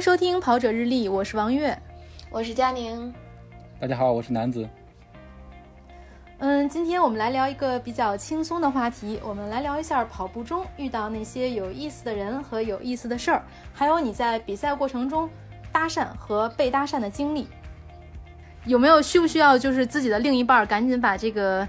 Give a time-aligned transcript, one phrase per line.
[0.00, 1.78] 迎收听《跑者日历》，我是王悦，
[2.30, 3.12] 我是佳宁。
[3.78, 4.66] 大家好，我是南子。
[6.38, 13.44] 嗯，今天我们来聊一个比较轻松的话题，我们来聊一下跑步中遇到那些有意思的人和有意思的事儿，
[13.74, 15.28] 还有你在比赛过程中
[15.70, 17.46] 搭讪和被搭讪的经历。
[18.64, 21.68] 有没有需不需要就是自己的另一半赶紧把这个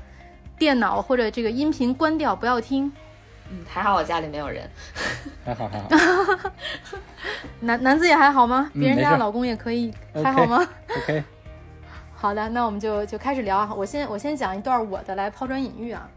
[0.57, 2.89] 电脑或者这个音频关掉，不要听？
[3.51, 4.69] 嗯，还好我家里没有人。
[5.43, 5.89] 还好还好。
[7.59, 8.71] 男男子也还好吗？
[8.73, 9.93] 别人家老公也可以，
[10.23, 10.65] 还好吗
[10.97, 11.23] ？OK，
[12.15, 13.73] 好的，那我们就就开始聊啊。
[13.75, 16.09] 我先我先讲一段我的来抛砖引玉啊，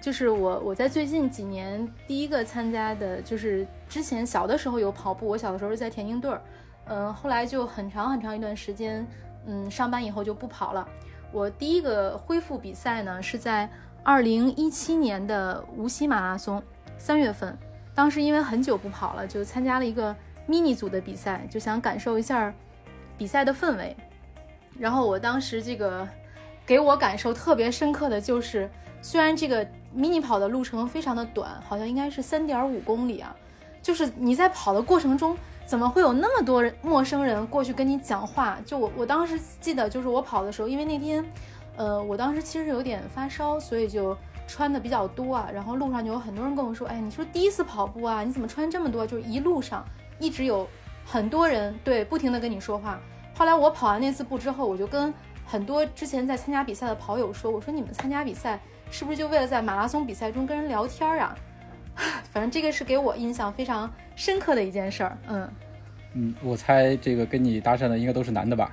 [0.00, 6.42] 就是我我在最近几年第一个参加的，就是之前小的时候有跑步，我小的时候是在田径队儿，
[6.86, 9.06] 嗯、后来就很长很长一段时间，
[9.46, 10.86] 嗯，上班以后就不跑了。
[11.32, 13.70] 我第一个恢复比赛呢是在
[14.02, 16.62] 二零一七年的无锡马拉松
[17.02, 17.58] 三月份，
[17.96, 20.14] 当时因为很久不跑了，就参加了一个
[20.48, 22.54] mini 组的比赛，就想感受一下
[23.18, 23.96] 比赛的氛围。
[24.78, 26.06] 然后我当时这个
[26.64, 33.34] 给我感受特别深刻的就是，虽然这个 mini 跑的路程非常的短，好像应该是三点五公里啊，
[33.82, 35.36] 就是你在跑的过程中，
[35.66, 38.58] 怎么会有那么多陌生人过去跟你讲话？
[38.64, 41.24] 就我我当时记得，就是我跑的时候，因为那天，
[41.76, 44.16] 呃，我当时其实有点发烧，所以就
[44.52, 45.48] 穿的比较多啊。
[45.52, 49.82] 然后路上就有很多人跟我说：“哎，你说第一次跑步啊，你怎么穿这么多？”就是一路上
[50.18, 50.68] 一直有
[51.06, 53.00] 很多人对不停的跟你说话。
[53.34, 55.12] 后来我跑完那次步之后，我就跟
[55.46, 61.34] 很多之前在参加比赛的跑友说：“我说你们参加比赛是不是就为了在马拉松比赛中跟人聊天啊？”
[62.30, 65.18] 反正这个是给我印象非常深刻的一件事儿。
[65.28, 65.50] 嗯，
[66.14, 68.72] 嗯，我猜这个跟你搭讪的应该都是男的吧？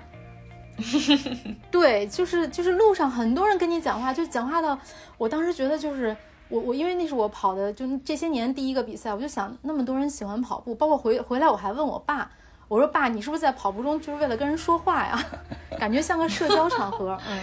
[1.72, 4.78] 对，就是就是路上很多人跟你讲话，就讲话到
[5.18, 6.16] 我当时觉得就是
[6.50, 12.30] 我我因为那是我跑的就这些年第一个比赛，我就想那么多人喜欢跑步，包括回回来我还问我爸，
[12.68, 15.24] 我说爸，你是不是在跑步中就是为了跟人说话呀？
[15.80, 17.18] 感觉像个社交场合。
[17.30, 17.40] 嗯。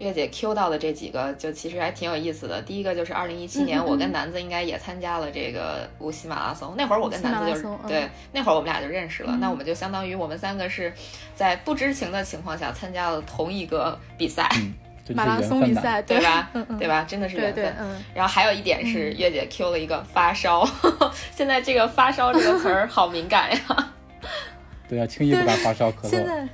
[0.00, 2.60] 月姐 Q 到的这几个，就其实还挺有意思的。
[2.62, 6.74] 第一个就是二零一七年，我跟南子应该也参加了这个无锡马拉松。
[6.76, 9.32] 那会儿我跟南子就是对，那会儿我们俩就认识了。
[9.34, 10.92] 嗯那我们就相当于我们三个是
[11.34, 14.48] 在不知情的情况下参加了同一个比赛，
[15.14, 15.40] 马拉。
[15.42, 16.48] 松比赛，对吧？
[16.54, 17.04] 嗯嗯，对吧？
[17.08, 17.64] 真的是缘分。
[17.64, 20.66] 对，嗯，然后还有一点是，月姐 Q 了一个发烧，
[21.36, 23.92] 现在这个发烧这个词儿好敏感呀。
[24.88, 26.08] 对啊，轻易不敢发烧咳嗽。
[26.08, 26.48] 现在。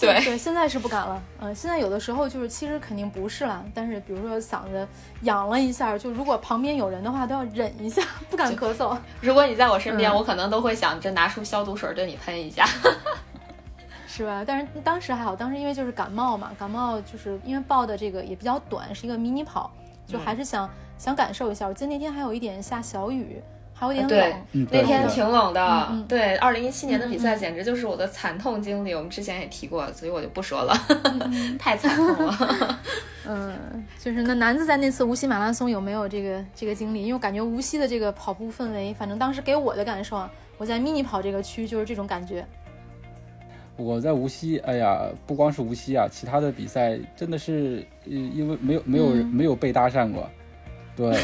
[0.00, 1.22] 对对，现在是不敢了。
[1.40, 4.86] 嗯、现在有的时候就是，其实肯定不是了，但是比如说嗓子
[5.22, 8.96] 痒了一下，就如果旁边有人的话，都要忍一下，不敢咳嗽。
[9.20, 12.64] 如果你在我身边，嗯我可能都会想着拿出消毒水对你喷一下。
[14.06, 14.44] 是吧？
[14.46, 19.72] 但是当时还好，当时因为就是感冒嘛，感冒就是因为报的这个也比较短，是一个迷你跑，
[20.06, 21.66] 就还是想、想感受一下。
[21.66, 30.74] 我记得那天还有一点下小雨，还有点对那天挺冷的，对，二零一七年的比赛简直就是我的惨痛经历，我们之前也提过，所以我就不说了，
[31.04, 32.80] 嗯 太惨痛了。
[33.26, 37.00] 嗯，就是那南子在那次无锡马拉松有没有这个这个经历？
[37.00, 42.44] 因为我感觉无锡的这个跑步氛围，反正当时给我的感受啊，我在迷你跑这个区就是这种感觉。
[43.76, 50.30] 我在无锡，哎呀，不光是无锡啊，其他的比赛真的是，呃，因为没有没有、嗯没有被搭讪过，
[50.96, 51.14] 对，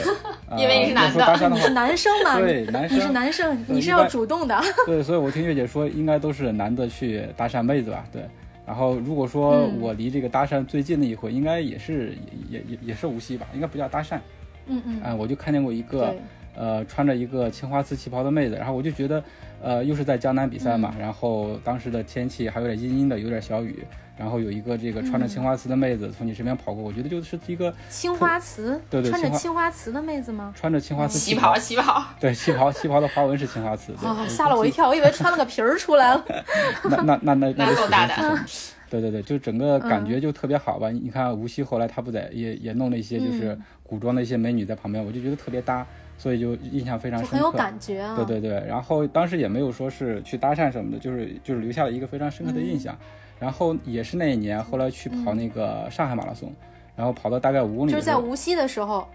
[0.48, 2.38] 啊 因为你是男的你是，男生嘛？
[2.38, 4.60] 对，男生你是，男生，你是要主动的。
[4.86, 8.22] 对，所以我听月姐说，应该都是男的去搭讪妹子吧，对。
[8.66, 12.16] 然后如果说嗯我离这个搭讪最近的一回，应该也是
[12.48, 14.18] 也也也也是无锡吧，应该不叫搭讪，
[14.66, 16.14] 嗯嗯，啊，我就看见过一个，
[16.56, 19.22] 呃穿着一个青花瓷旗袍的妹子，然后我就觉得，
[19.62, 20.80] 呃，又是在江南比赛嗯。
[20.80, 23.84] 嘛，然后当时的天气还有点阴阴的，有点小雨，
[24.16, 30.52] 然后有一个这个穿着嗯青花瓷的妹子从你身边跑过，我觉得就是一个青花瓷，对对穿着青花瓷的妹子吗？
[30.56, 34.08] 穿着青花瓷旗袍，旗袍，对旗袍，旗袍的花纹是青花瓷，对。
[34.08, 34.70] 啊，吓了我一。
[34.70, 36.24] 跳，我以为穿了个皮儿出来了。
[36.88, 38.46] 那那那那那够大胆
[38.90, 40.90] 对对对，就整个感嗯觉就特别好吧。
[40.90, 45.86] 你你看无锡后来他不在也也弄了一些就是嗯古装的一些美女在旁边，我就觉得特别搭，
[46.18, 47.36] 所以就印象非常深刻。
[47.36, 48.14] 很有感觉啊。
[48.16, 52.96] 对对对，然后当时也没有说是去搭讪什么的，就是就是留下了一个非常深刻的印象。
[53.38, 56.52] 然后也是那一年，后来去跑那个上海马拉松，
[56.94, 59.08] 然后跑到大概五公里就是在无锡的时候，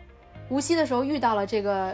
[0.50, 1.94] 无锡的时候遇到了这个，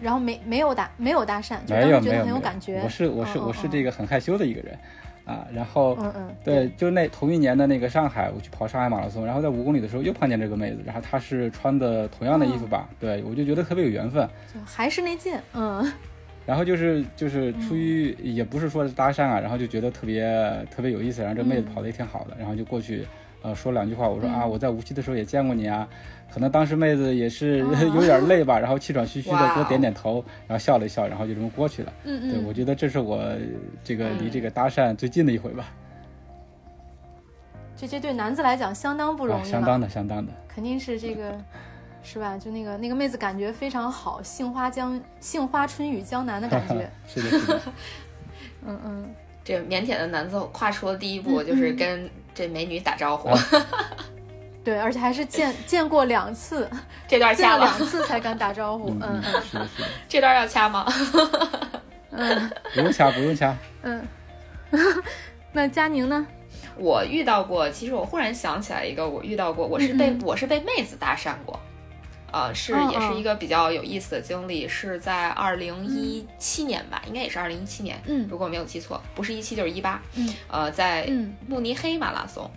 [0.00, 2.80] 然后没没有搭没有搭讪，就没当时觉得很有没有感觉。
[2.82, 4.78] 我是我是嗯我是这个很害羞的一个人
[5.24, 5.46] 啊。
[5.52, 14.28] 然后嗯嗯，对，就那同一年的那个上海，我去跑上海马拉松，然后在五公里的时候又碰见这个妹子，然后她是穿的同样的衣服吧，对我就觉得特别有缘分。
[14.52, 15.90] 就还是那件，嗯
[16.46, 20.22] 然后就是就是出于也不是说是搭讪啊，然后就觉得特别
[20.70, 23.06] 特别有意思，然后这妹子跑的也挺好的，然后就过去
[23.44, 25.86] 呃说两句话，我说啊嗯我在无锡的时候也见过你啊，
[26.32, 31.92] 可能当时妹子也是哦 有点累吧，然后气喘吁吁的哇给我点点头，然后笑了一笑，然后就这么过去了。
[32.04, 33.22] 嗯对，我嗯，觉得这是我
[33.84, 35.66] 这个离嗯这个搭讪最近的一回吧，
[37.76, 40.32] 这这对男子来讲相当不容啊，易了，相当的相当的。
[40.48, 41.38] 肯定是这个。
[42.06, 42.36] 是吧？
[42.36, 46.86] 就那个那个妹子感觉非常好，杏花江杏花春雨江南的感觉。
[47.08, 47.60] 是的，是的，
[48.66, 49.14] 嗯 嗯，
[49.44, 53.28] 这腼腆的男子跨出了第一步就是跟这美女打招呼，
[54.64, 56.68] 对，而且还是见 见过两次，
[57.06, 58.88] 这段掐了，两次才敢打招呼。
[58.90, 60.86] 嗯嗯嗯，是的，是的， 这段要掐吗？
[62.16, 63.54] 嗯不用掐，不用掐。
[63.82, 64.02] 嗯。
[65.52, 66.26] 那佳宁呢？
[66.76, 71.60] 我遇到过，其实我忽然想起来一个，我遇到过，我是被、嗯嗯我是被妹子搭讪过，
[72.34, 81.32] 呃，是也是一个比较有意思的经历，是在二零一七年吧，应该也是二零一七年，嗯如果没有记错，不是一七就是一八，嗯呃，在嗯。
[81.46, 82.50] 慕尼黑马拉松。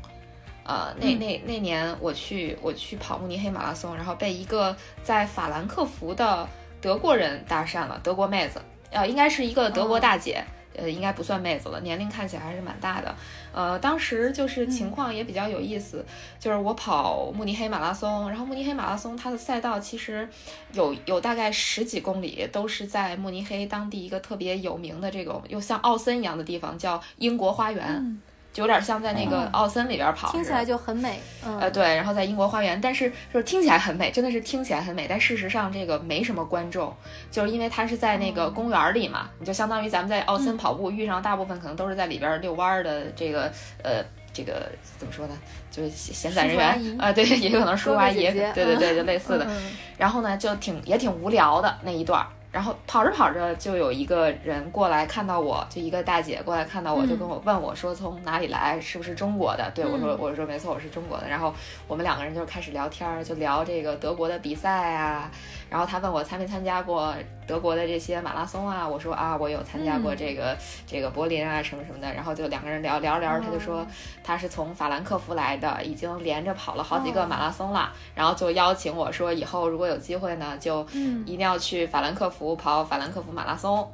[0.64, 1.20] 呃，那嗯。
[1.20, 6.50] 那那年我去我去跑慕尼黑马拉松，然后被一个在法兰克福的
[6.82, 8.60] 德国人搭讪了，德国妹子，
[8.90, 10.00] 呃，应该是一个德国哦。
[10.00, 10.44] 大姐，
[10.78, 13.14] 呃，应该不算妹子了，年龄看起来还是蛮大的。
[13.52, 16.06] 呃，当时就是情况也比较有意思，
[16.40, 20.30] 就是我跑慕尼黑马拉松，然后慕尼黑马拉松它的赛道其实
[20.74, 28.22] 有有大概十几公里，都是在慕尼黑当地一个特别有名的这种又像奥森一样的地方，叫英国花园，嗯，
[28.58, 30.32] 就有点像在那个哦奥森里边跑。
[30.32, 31.20] 听起来就很美。
[31.46, 36.92] 嗯，呃，对，然后在英国花园，但是就是听起来很美，真的是听起来很美，但事实上这个没什么观众，
[37.30, 43.44] 就是因为它是在那个公园里嘛，你就相当于咱们在奥森跑步遇上，大部分可能都是在里边遛弯儿的这个
[43.84, 44.68] 呃这个
[44.98, 45.38] 怎么说呢，
[45.70, 49.46] 就是闲闲散人员啊、对，也有可能叔叔阿姨，对对对，就类似的。
[49.48, 52.28] 嗯然后呢，就挺也挺无聊的那一段儿。
[52.58, 59.72] 然后跑着跑着，就有一个人过来看到我，就一个大姐过来看到我，嗯就跟我问我说从哪里来，是不是中国的？
[59.76, 61.30] 对我说嗯我说没错，我是中国的。
[61.30, 61.54] 然后
[61.88, 65.30] 我们两个人就开始聊天儿，就聊这个德国的比赛啊。
[65.70, 67.14] 然后他问我参没参加过
[67.46, 68.88] 德国的这些马拉松啊？
[68.88, 70.58] 我说啊，我有参加过嗯这个、
[70.88, 72.12] 这个柏林啊什么什么的。
[72.12, 73.88] 然后就两个人聊聊着聊着，他就说哦
[74.24, 77.94] 他是从法兰克福来的，已经连着跑了好几个哦马拉松了。
[78.16, 83.90] 然后就邀请我说以后如果有机会呢，就嗯一定要去法兰克福跑法兰克福马拉松。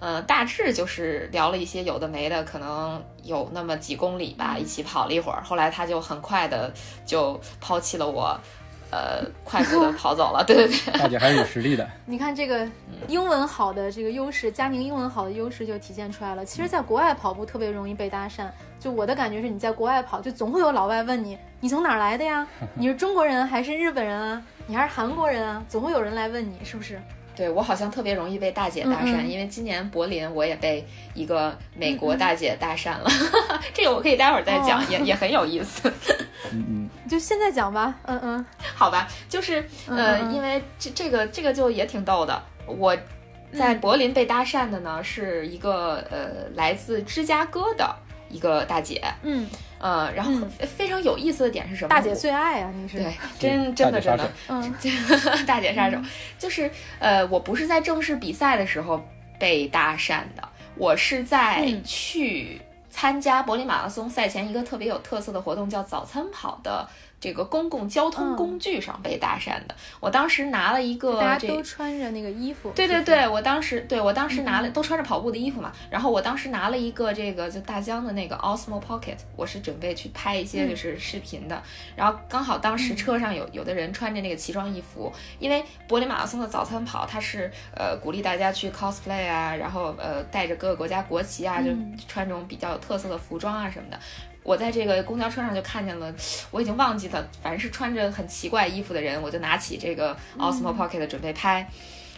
[0.00, 5.40] 呃，大致就是聊了一些有的没的，可能有那么几公里吧，一起跑了一会儿。
[5.44, 6.72] 后来他就很快的
[7.06, 8.36] 就抛弃了我，
[8.90, 10.42] 呃，快速的 跑走了。
[10.44, 11.88] 对对对，大姐还是有实力的。
[12.04, 12.68] 你看这个
[13.06, 16.44] 英文好的这个优势，佳宁英文好的优势就体现出来了。
[16.44, 18.48] 其实，在国外跑步特别容易被搭讪。
[18.80, 22.44] 就我的感觉是，你在国外跑，就总会有老外问你，你从哪儿来的呀？
[22.74, 24.42] 你是中国人还是日本人啊？
[24.66, 25.62] 你还是韩国人啊？
[25.68, 27.00] 总会有人来问你，是不是？
[27.34, 33.08] 对我好像特别容易被大姐搭讪，嗯嗯因为今年柏林我也被一个美国大姐搭讪了，
[33.72, 35.90] 这个我可以待会儿再讲，哦也也很有意思。
[36.52, 37.94] 嗯嗯，就现在讲吧。
[38.04, 42.42] 嗯嗯好吧，就是嗯呃，嗯嗯因为这这个这个就也挺逗的。
[42.66, 42.94] 我
[43.56, 47.94] 在嗯柏林被搭讪的呢，是一个呃来自芝加哥的
[48.32, 49.46] 一个大姐，嗯，
[49.78, 50.50] 呃，然后嗯。
[50.66, 51.88] 非常有意思的点是什么？
[51.88, 52.98] 大姐最爱啊，你是。
[52.98, 55.00] 对，真真的真的 大姐杀
[55.30, 55.44] 手，嗯。
[55.46, 55.98] 大姐杀手，
[56.38, 59.04] 就是呃，我不是在正式比赛的时候
[59.38, 61.82] 被搭讪的，我是在嗯。
[61.84, 66.88] 去参加柏林马拉松赛前一个特别有特色的活动，叫早餐跑的
[67.22, 69.74] 这个公共交通嗯工具上被搭讪的。
[70.00, 72.72] 我当时拿了一个大家都穿着那个衣服。
[72.74, 81.62] 对对对，我当时对我当时拿了、嗯都穿着跑步的衣服嘛，然后我当时拿了一个这个就大疆的那个 Osmo Pocket，我是准备去拍一些嗯就是视频的，
[81.94, 93.98] 然后刚好当时车上有有的人穿着那个奇装异服，因为柏林马拉松的早餐跑，它是呃鼓励大家去 cosplay 啊，然后呃带着各个国家国旗啊，就嗯穿这种比较有特色的服装啊什么的。
[94.42, 96.12] 我在这个公交车上就看见了，
[96.50, 101.68] 我已经忘记了，反正是穿着很奇怪衣服的人，我就拿起这个 Osmo Pocket 准备拍。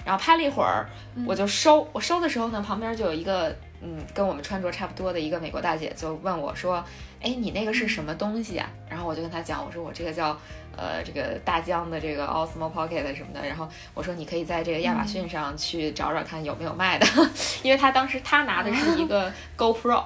[0.04, 0.86] 然后拍了一会儿，
[1.26, 1.88] 我就收。
[1.90, 6.84] 我收的时候呢，旁边就有一个嗯，跟我们穿着差不多的一个美国大姐，就问我说
[7.22, 10.38] ：“哎，你那个是什么东西啊？”然后我就跟她讲，我说我这个叫
[10.76, 13.48] 呃这个大疆的这个 Osmo Pocket 什么的。
[13.48, 17.06] 然后我说你可以在这个亚马逊上去找找看有没有卖的，
[17.64, 20.04] 因为他当时他拿的是一个 GoPro。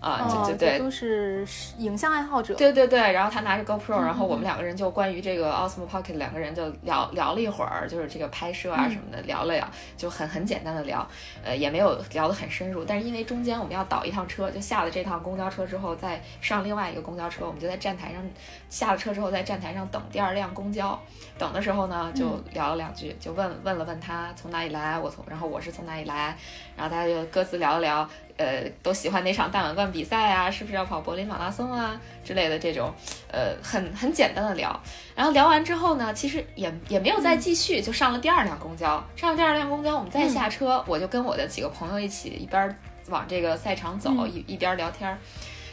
[0.00, 2.54] 啊，哦，就就对，都是影像爱好者。
[2.54, 11.06] 对对对，然后他拿着 GoPro，然后我嗯们两个人就关于这个 Osmo Pocket 两个人就聊聊了一会儿，就是这个拍摄啊嗯什么的，聊了聊，就很很简单的聊，
[11.44, 12.82] 呃，也没有聊得很深入。
[12.82, 18.22] 但是因为中间我们要倒一趟车，就下了这趟公交车之后，再上另外一个公交车，我们就在站台上
[18.70, 20.98] 下了车之后，在站台上等第二辆公交。
[21.38, 26.36] 等的时候呢，就嗯聊了两句，就问问了问他从哪里来，我从，然后我是从哪里来，
[26.76, 28.08] 然后大家就各自聊了聊，
[28.40, 32.90] 呃都喜欢哪场大满贯比赛啊，是不是要跑柏林马拉松啊之类的这种，
[33.30, 34.80] 呃很很简单的聊。
[35.14, 39.04] 然后聊完之后呢，其实也也没有再继续，就上了第二辆公交。
[39.14, 42.74] 上了第二辆公交，我们再下车，我就跟我的几个朋友一起一边
[43.08, 45.18] 往这个赛场走，一一边聊天儿。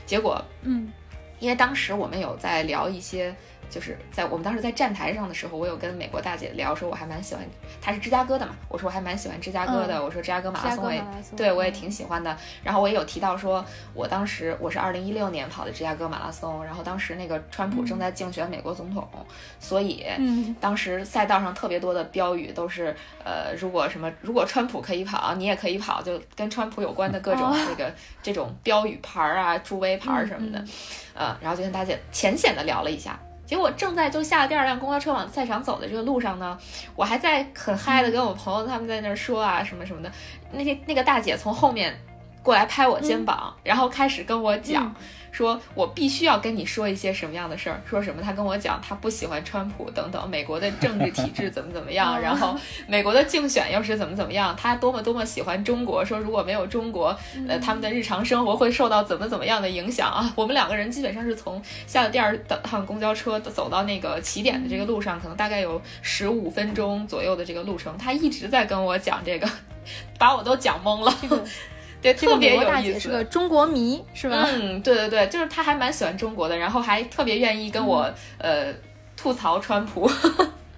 [0.05, 0.91] 结果，嗯，
[1.39, 3.33] 因为当时我们有在聊一些。
[3.69, 7.43] 就是在我们当时在站台上的时候，我有跟美国大姐聊，说我还蛮喜欢，
[7.81, 11.03] 她是芝加哥的嘛，我说我还蛮喜欢芝加哥的，我说芝加哥马拉松我也
[11.35, 12.35] 对我也挺喜欢的。
[12.63, 19.07] 然后我也有提到说，我当时我是二零一六年跑的芝加哥马拉松，然后当时那个川普正在竞选美国总统，
[19.59, 20.05] 所以
[20.59, 27.93] 当时赛道上特别多的标语都是，呃，如果什么如果川普可以跑，你也可以跑，就跟川普有关的各种这个
[28.23, 30.63] 这种标语牌啊、助威牌什么的，
[31.13, 33.19] 呃，然后就跟大姐浅显的聊了一下。
[33.47, 36.55] 结果正在就下了第二辆公交车往赛场走的这个路上呢，
[36.95, 40.11] 我还在很嗨的跟我朋友他们在那儿说啊什么什么的，
[40.51, 41.97] 那些那个大姐从后面
[42.43, 44.93] 过来拍我肩膀，然后开始跟我讲。
[45.31, 47.81] 说我必须要跟你说一些什么样的事儿？
[47.85, 48.21] 说什么？
[48.21, 52.57] 他跟我讲他不喜欢川普等等，美国的政治体制怎么怎么样， 然后
[52.87, 54.55] 美国的竞选又是怎么怎么样？
[54.55, 57.15] 他多么多么喜欢中国，说如果没有中国，
[57.47, 60.31] 呃，他们的日常生活会受到怎么怎么样的影响啊？
[60.35, 69.49] 我们两个人基本上是从下了第二趟公交车走到那个起点的这个路上，可能大概有十五分钟左右的这个路程，他一直在跟我讲这个，
[70.17, 71.13] 把我都讲懵了。
[72.13, 74.45] 对，特别有意思，是个中国迷，是吧？
[74.47, 78.73] 嗯，对对对，就是他还蛮喜欢中国的，然后还特别愿意跟我呃
[79.15, 80.09] 吐槽川普，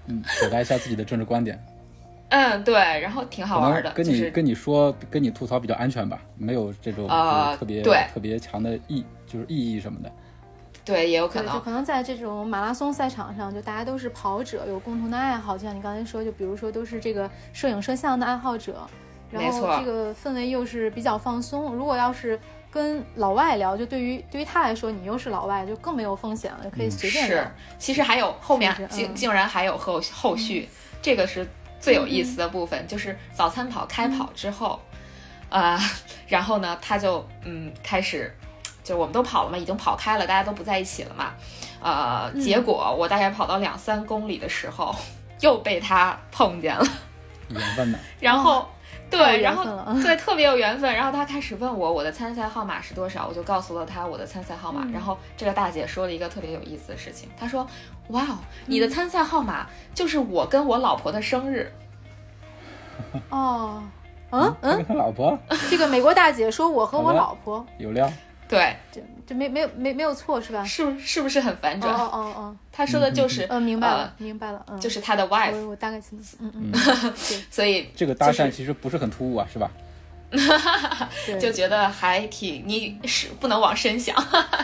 [0.07, 1.61] 嗯，表达一下自己的政治观点。
[2.29, 3.89] 嗯，对，然后挺好玩的。
[3.91, 7.07] 跟你跟你说，跟你吐槽比较安全吧，没有这种
[7.57, 10.11] 特别对特别强的意，就是意义什么的。
[10.85, 18.87] 对，也有可能，就可能在这种马拉松赛场上，就大家都是跑者，有共同的爱好，就像你刚才说，就比如说都是这个摄影摄像的爱好者。
[19.31, 21.73] 然后这个氛围又是比较放松。
[21.73, 22.39] 如果要是
[22.71, 27.37] 跟老外聊，就对于对于他来说，你又是老外，就更没有风险了，可以随便聊。
[27.37, 30.67] 是，其实还有后面竟竟然还有后后续，
[31.01, 31.47] 这个是
[31.79, 34.79] 最有意思的部分，就是早餐跑开跑之后，
[35.49, 35.79] 啊，
[36.27, 38.31] 然后呢，他就嗯开始，
[38.83, 41.33] 就我们都跑了嘛，已经跑开了，大家都不在一起了嘛，
[41.81, 44.95] 呃，结果我大概跑到两三公里的时候，
[45.41, 46.85] 又被他碰见了，
[47.49, 48.67] 缘分呢，然后。
[49.09, 49.65] 对，然后
[50.01, 54.87] 对特别有缘分，然后他开始问我我的参赛号码是多少，我就告诉了他我的参赛号码。
[54.93, 57.67] 然后这个大姐说了一个特别有意思的事情，她说
[58.09, 61.71] ：“哇哦，你的参赛号码就是我跟我老婆的生日。”
[63.29, 63.81] 哦，
[64.31, 65.37] 嗯嗯，他老婆？
[65.69, 68.11] 这个美国大姐说我和我老婆有料。
[68.47, 68.75] 对，
[69.29, 70.63] 这这没没有没没有错是吧？
[70.65, 71.93] 是是不是很反转？
[71.93, 77.13] 哦哦哦， 他说的就是，嗯，明白了，明白了，嗯，就是他的 wife，我我大概清楚，嗯嗯，
[77.51, 79.69] 所以这个搭讪其实不是很突兀啊，是吧？
[81.39, 84.15] 就觉得还挺，你是不能往深想，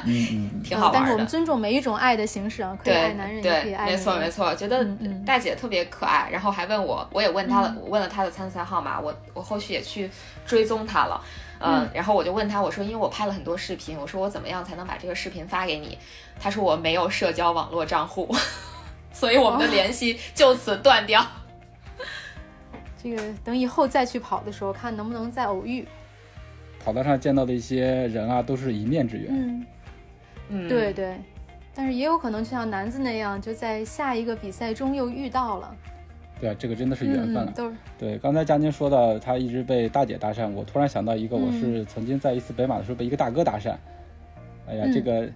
[0.06, 1.00] 嗯嗯， 挺好玩的。
[1.00, 4.86] 但是我们尊重每一种爱的形式啊，可以爱男人，也可以爱没错没错，觉得
[5.26, 10.10] 大姐特别可爱，然后还问我，我也问她了，我问了她的参赛号码，我我后续也去
[10.46, 11.20] 追踪她了。
[11.60, 15.98] 嗯，然后我就问她，我说，因为我拍了很多视频，我说我怎么样才能把这个视频发给你？
[16.40, 18.30] 他说我没有社交网络账户，
[19.14, 21.26] 所以我们的联系就此断掉。
[23.06, 25.86] 这个等以后再去跑的时候，看能不能再偶遇。
[26.84, 29.28] 跑道上见到的一些人啊，都是一面之缘。
[29.30, 29.66] 嗯
[30.50, 31.16] 嗯，对对，
[31.76, 35.76] 但是也有可能就像男子那样，就在下一个比赛中又遇到了。
[36.42, 37.54] 对啊，这个真的是缘分了。
[37.56, 38.18] 都是对。
[38.18, 43.76] 刚才佳宁说到他一直被大姐搭讪，我突然想到一个，我是曾经在一次北马的时候被一个大哥搭讪。
[44.68, 45.30] 哎呀，这个，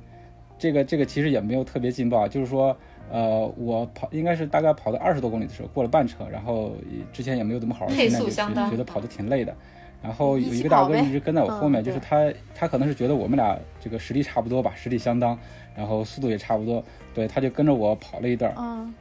[0.58, 2.76] 这个，这个其实也没有特别劲爆，就是说，
[3.12, 6.74] 呃，我跑应该是大概跑到二十多公里的时候，过了半程，然后
[7.12, 9.54] 之前也没有怎么好好训练，就觉得跑的挺累的。
[10.01, 15.38] 然后有一个大哥一直跟在我后面，就是他，他可能是觉得我们俩这个实力差不多吧，实力相当，
[15.75, 18.54] 然后速度也差不多，对，他就跟着我跑了一段。
[18.58, 18.94] 嗯。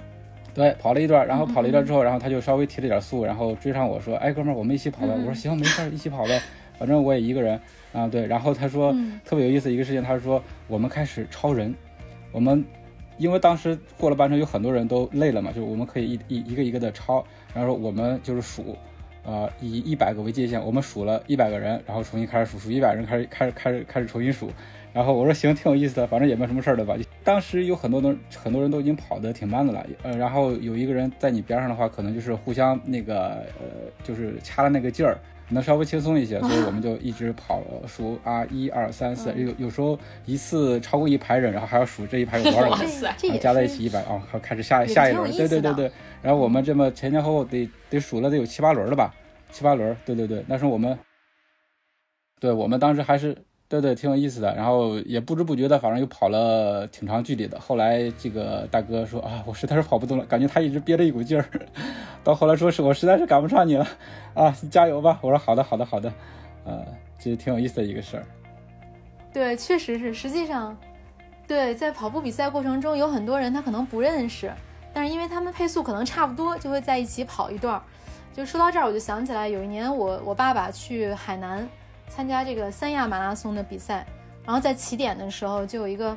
[0.55, 6.41] 对，跑了一段，然后跑了一段之后，然后他就稍微提了点速，然后追上我说：“哎，哥们儿，我们一起跑呗。”我说：“行，没事，一起跑呗，
[6.77, 7.61] 反正我也一个人
[7.93, 8.93] 啊。”对，然后他说
[9.25, 11.73] 特别有意思一个事情，他说我们开始超人，
[12.33, 12.65] 我们
[13.19, 18.77] 因为当时过了半程，有很多人都累了嘛，就我们可以一一一个一个的抄，然后说我们就是数，
[19.25, 24.51] 呃，以一百个为界限，我们数了一百个人，然后重新开始数，数一百人开始开始开始开始重新数。
[24.95, 26.97] 然后我说行，挺有意思的，反正也没什么事儿的吧。
[27.23, 35.19] 当时有很多人，很多人都已经跑得挺慢的了，呃，然后有一个人在你边上的话，可能就是互相那个，呃，就是掐了那个劲儿，
[35.51, 49.15] 能稍微轻松一些， 所以我们就一直跑数啊，一二三四，有有时候一次超过一排人，然后还要数这一排有多少人，加在一起一百啊，好开始下下一轮，对对对对，然后我们这么前前后后得得数了得有七八轮了吧，
[49.51, 50.99] 七八轮，对对对，那时候我们。
[52.41, 53.37] 对我们当时还是
[53.69, 57.61] 对对挺有意思的，然后也不知不觉的，反正又跑了挺长距离的。
[57.61, 61.45] 后来这个大哥说啊，我实在是跑不动了，感觉他一直憋着一股劲儿。
[62.25, 63.87] 到后来说是我实在是赶不上你了
[64.33, 65.19] 啊，你加油吧。
[65.21, 66.11] 我说好的好的好的，
[66.65, 66.83] 呃，
[67.19, 68.25] 这挺有意思的一个事儿。
[69.35, 70.75] 对，确实是，实际上，
[71.47, 74.51] 对，在跑步比赛过程中，有很多人他可能不认识，
[74.95, 77.83] 但是因为他们配速可能差不多，就会在一起跑一段儿。
[78.33, 81.69] 就说到这儿，我就想起来有一年我我爸爸去海南。
[82.09, 84.07] 参加这个三亚马拉松的比赛，
[84.45, 86.17] 然后在起点的时候就有一个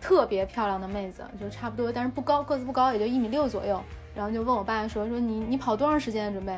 [0.00, 3.80] 特别漂亮的妹子，就差不多，但是不高，个子不高，也就一米六左右。
[4.14, 6.52] 然后就问我爸说：“说你你跑多长时间准备？”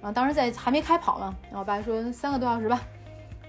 [0.00, 2.80] 然后当时在还没开跑嘛，然后我爸说三个多小时吧。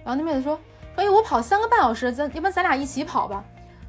[0.03, 0.59] 然后那妹子说
[0.97, 3.43] ：“哎，我跑三个半小时，咱要不然咱俩一起跑吧。”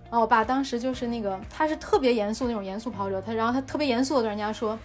[0.05, 4.79] 然后我爸当时就是那个他是特别严肃那种严肃跑者，他然后他特别严肃的跟人家说：“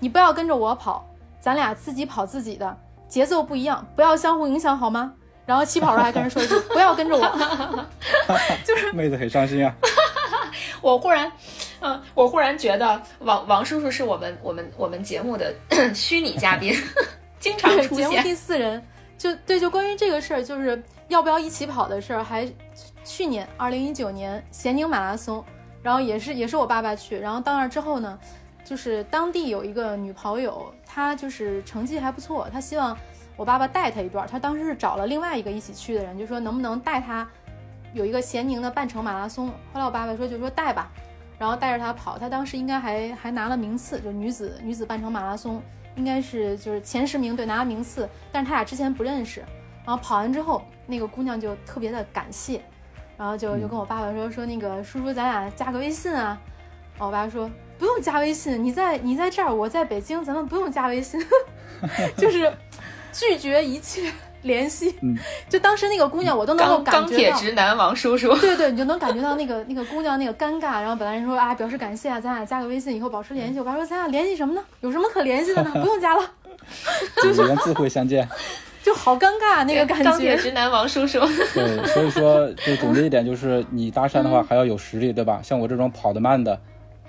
[0.00, 2.76] 你不要跟着我跑，咱俩自己跑自己的，
[3.06, 5.14] 节奏不一样，不要相互影响，好吗？”
[5.48, 7.24] 然后起跑时候还跟人说一句：“不要跟着我。
[8.66, 9.74] ”就是妹子很伤心啊。
[10.82, 11.32] 我忽然，
[11.80, 15.54] 嗯，我忽然觉得王王叔叔是我们我们我们节目的
[15.94, 16.74] 虚拟嘉宾，
[17.40, 18.10] 经常出现。
[18.10, 18.86] 节目第四人，
[19.16, 22.46] 就对，就关于这个事儿，就是要不要一起跑的事儿，还
[23.02, 25.42] 去年二零一九年咸宁马拉松，
[25.82, 28.18] 然后也是也是我爸爸去，然后到那之后呢，
[28.66, 32.94] 就是当地有一个女跑友，她就是成绩还不错，她希望。
[33.38, 37.24] 我爸爸带他一段，他当时是找了另外一个一起去的人，就说能不能带他
[37.94, 39.46] 有一个咸宁的半程马拉松。
[39.72, 40.90] 后来我爸爸说就说带吧，
[41.38, 45.62] 然后带着他跑，他当时应该还还拿了名次，就女子女子半程马拉松
[45.94, 48.08] 应该是就是前十名，对，拿了名次。
[48.32, 49.38] 但是他俩之前不认识，
[49.86, 52.60] 然后跑完之后，那个姑娘就特别的感谢，
[53.16, 56.36] 然后就就跟我爸爸说说那个叔叔咱俩加个微信啊。
[56.98, 61.24] 我爸说不用加微信，你在你在这儿，我在北京，咱们不用加微信，
[62.18, 62.52] 就是。
[63.12, 64.10] 拒绝一切
[64.42, 64.94] 联系，
[65.48, 68.34] 就当时那个姑娘，我都能够感觉到钢铁直男王叔叔。
[68.36, 70.80] 对对，你就能感觉到那个那个姑娘那个尴尬。
[70.80, 73.58] 然后本来说啊，表示感谢啊，咱俩加个微信，以后保持联系。
[73.58, 74.62] 我爸说 咱俩联系什么呢？
[74.80, 75.70] 有什么可联系的呢？
[75.74, 76.22] 不用加了，
[77.22, 78.28] 就是自会相见，
[78.82, 80.04] 就好尴尬那个感觉。
[80.04, 81.18] 钢铁直男王叔叔。
[81.52, 85.40] 对，所以说就总结一点，就是你搭讪的话还要有实力，对吧？
[85.42, 86.52] 像我这种跑得慢的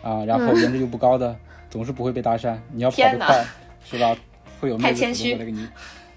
[0.01, 1.35] 啊，然后颜值又不高的，
[1.69, 2.57] 总是不会被搭讪。
[2.73, 3.45] 你要跑得快，
[3.85, 4.15] 是吧？
[4.59, 5.67] 会有妹子主动过来给你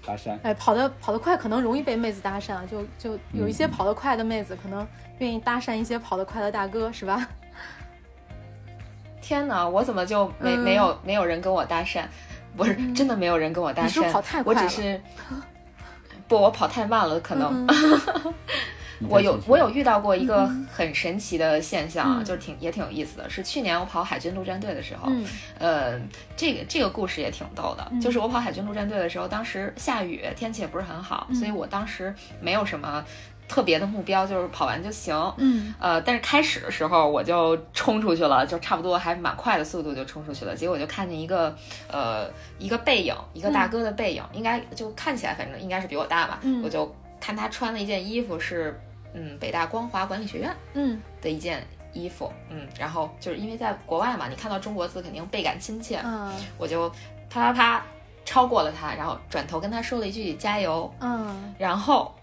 [0.05, 0.37] 搭讪。
[0.43, 2.63] 哎，跑得跑得快，可能容易被妹子搭讪啊。
[2.69, 4.87] 就就有一些跑得快的妹子，可能
[5.19, 7.27] 愿意搭讪一些跑得快的大哥，是吧？
[9.21, 12.03] 天哪，我怎么就没没有没有人跟我搭讪？
[12.55, 14.61] 不是真的没有人跟我搭讪，跑太快了。
[14.61, 15.01] 我只是
[16.27, 17.65] 不，我跑太慢了，可能。
[19.09, 23.29] 我有我有遇到过一个很神奇的现象啊，就是挺也挺有意思的。
[23.29, 25.11] 是去年我跑海军陆战队的时候，
[25.57, 25.99] 呃，
[26.35, 27.91] 这个这个故事也挺逗的。
[28.01, 33.03] 就是我跑海军陆战队的时候，当时下雨，天气也不是很好，所以我当时没有什么
[33.47, 35.15] 特别的目标，就是跑完就行。
[35.37, 40.55] 嗯，呃，但是开始的时候我就冲出去了，就差不多还蛮快的速度就冲出去了。
[40.55, 41.55] 结果就看见一个
[41.87, 46.39] 呃一个背影，一个大哥的背影，应该就看起来反正应该是比我大吧。
[46.63, 48.79] 我就看他穿了一件衣服是。
[49.13, 51.01] 嗯，北大光华管理学院嗯。
[51.21, 56.89] 的一件衣服，嗯，然后就是因为在国外嘛，你看到中国字肯定倍感亲切，嗯，我就
[57.29, 57.85] 啪啪啪
[58.25, 62.13] 超过了他，然后转头跟他说了一句加油，嗯，然后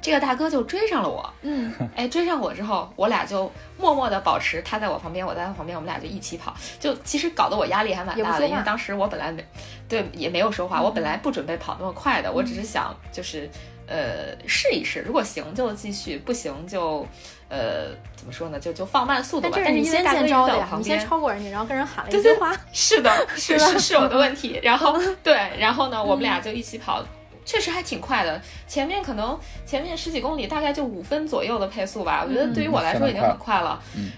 [0.00, 9.44] 这个大哥就追上了我，嗯，哎，追上我之后，我俩就默默的保持他在我旁边，我在他旁边，我们俩就一起跑，就其实搞得我压力还蛮大的，因为当时我本来没
[9.88, 13.50] 对也没有说话，我本来不准备跑那么快的，我只是想就是。
[13.88, 17.06] 呃，试一试，如果行就继续，不行就，
[17.48, 18.60] 呃，怎么说呢？
[18.60, 19.54] 就就放慢速度吧。
[19.56, 22.54] 但是你先见招的呀，你先超过人家，然后跟人喊了一句话。
[22.70, 24.60] 是的， 是是是我的问题。
[24.62, 27.02] 然后 对，然后呢，我们俩就一起跑，
[27.46, 28.38] 确实还挺快的。
[28.66, 33.82] 前面可能前面十几公里大概就五分左右的配速吧，我觉得对于我来说已经很快了。
[33.96, 34.12] 嗯，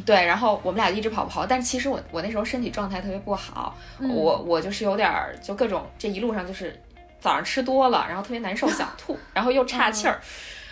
[0.04, 0.16] 对。
[0.16, 6.78] 然后我们俩一直跑跑，但其实我我那时候身体状态特别不好，我我就是有点儿就各种这一路上就是。
[7.22, 10.20] 早上吃多了，然后特别难受，想吐， 然后又岔气儿，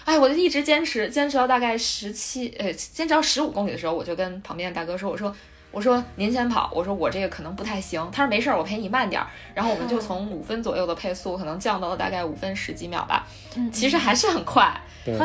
[0.04, 5.32] 哎，我就一直坚持，坚持到大概十七，呃，坚持到十五公里的时候，我就跟旁边的大哥说，我说，
[5.70, 13.24] 我说您先跑，我说我这个可能不太行，他说没事儿，我陪你慢点儿，然后我们就从五分左右的配速，可能降到了大概五分十几秒吧，
[13.72, 14.68] 其实还是很快，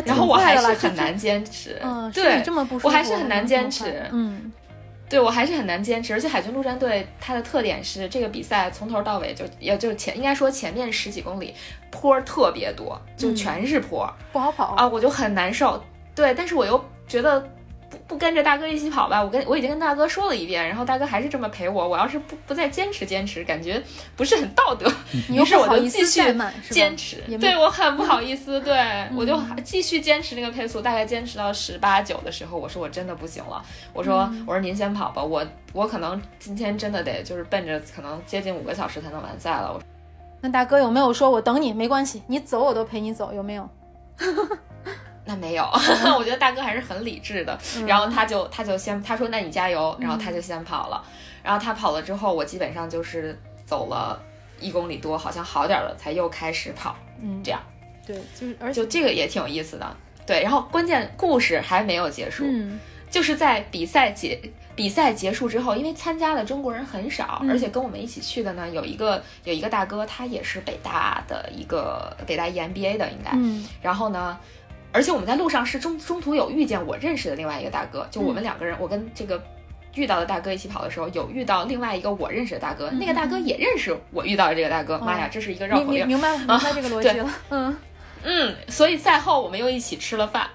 [0.06, 1.82] 然后我还是很难坚持，
[2.14, 4.52] 对，这么不我还是很难坚持，嗯。
[5.08, 11.54] 对我还是很难坚持，而且海军陆战队它的特点是这个比赛从头到尾就也就前应该说前面十几公里
[11.92, 15.82] 坡特别多，就全是坡，不好跑啊，我就很难受。
[16.14, 17.48] 对，但是我又觉得。
[17.96, 19.24] 不不跟着大哥一起跑吧？
[19.24, 21.88] 我跟我已经跟大哥说了一遍，然后大哥还是这么陪我。
[21.88, 23.82] 我要是不不再坚持坚持，感觉
[24.16, 24.92] 不是很道德。
[25.30, 26.22] 于是我就继续
[26.70, 28.60] 坚持，对我很不好意思。
[28.62, 33.64] 对我就继续坚持那个配速，大概坚持到十八九的时候，我说我真的不行了。
[33.94, 39.74] 我说我说您先跑吧，我我可能今天真的得就是奔着可能接近五个小时才能完赛了。
[39.74, 39.82] 我
[40.42, 43.70] 那大哥有没有说我等你没关系，你走我都陪你走，有没有？
[45.26, 45.64] 那没有，
[46.18, 47.58] 我觉得大哥还是很理智的。
[47.88, 51.04] 然后他就他就先他说那你加油，然后他就先跑了。
[51.44, 54.22] 然后他跑了之后，我基本上就是走了
[54.60, 56.96] 一公里多，好像好点了，才又开始跑。
[57.22, 57.60] 嗯，这样。
[58.06, 59.98] 对，就是而且就这个也挺有意思的。
[60.28, 64.40] 对，然后关键故事还没有结束，嗯就是在比赛结
[64.76, 73.32] 比赛结束之后，因为参加的中国人很少，而且跟我们一起去的呢有一个有一个大哥，他也是北大的一个北大 EMBA 的应该。
[73.34, 73.66] 嗯。
[73.82, 74.38] 然后呢？
[74.96, 79.44] 而且我们在路上是中中途有遇见我认识的另外一个大哥，就我们两个人，我跟这个
[79.94, 84.98] 遇到的大哥一起跑的时候，有遇到另外一个我认识的大哥，那个大哥也认识我遇到的这个大哥。
[85.00, 87.30] 妈呀，这是一个绕口令，明白明白这个逻辑了。
[87.50, 87.78] 嗯
[88.24, 90.48] 嗯，所以赛后我们又一起吃了饭，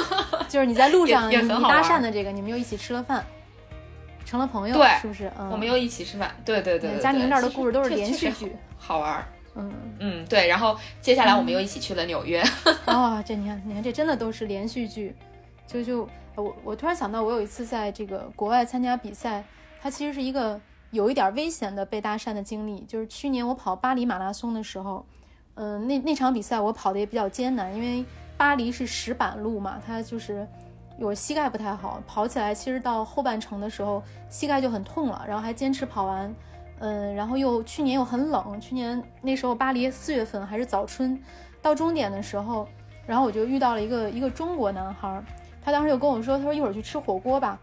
[0.46, 3.24] 就是你在路上你搭讪的这个，你们又一起吃了饭，
[4.26, 5.32] 成了朋友，对，是不是？
[5.38, 6.98] 嗯，我们又一起吃饭，对对对。
[7.00, 9.26] 佳宁这儿的故事都是连续剧，好玩。
[9.56, 12.42] 嗯嗯，对，然后接下来我们又一起去了纽约。
[12.84, 15.14] 啊， 这你看，你看，这真的都是连续剧。
[15.66, 19.42] 就就我我突然想到，我有一次在这个国外参加比赛，
[19.80, 22.80] 它其实是一个有一点危险的被搭讪的经历。
[22.82, 25.04] 就是去年我跑巴黎马拉松的时候，
[25.54, 28.04] 嗯，那那场比赛我跑的也比较艰难，因为
[28.36, 30.46] 巴黎是石板路嘛，它就是
[30.98, 36.34] 我膝盖不太好，跑起来其实到后半程的时候膝盖就很痛了，然后还坚持跑完。
[36.78, 41.18] 嗯，然后又去年又很冷，去年那时候巴黎四月份还是早春，
[41.62, 42.68] 到终点的时候，
[43.06, 45.22] 然后我就遇到了一个一个中国男孩，
[45.64, 47.58] 他当时就跟我说，他说一会儿去吃火锅吧。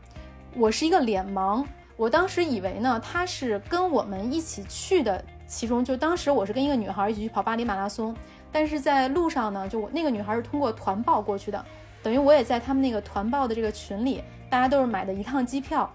[0.56, 1.64] 我是一个脸盲，
[1.96, 8.16] 我当时以为呢他是跟我们一起去的，其中就当时我是跟一个女孩一起去跑巴黎马拉松，
[8.52, 11.64] 但是在路上呢，就我那个女孩是通过团报过去的，
[12.02, 15.88] 等于我也在他们那个团报的这个群里，大家都是买的一趟机票，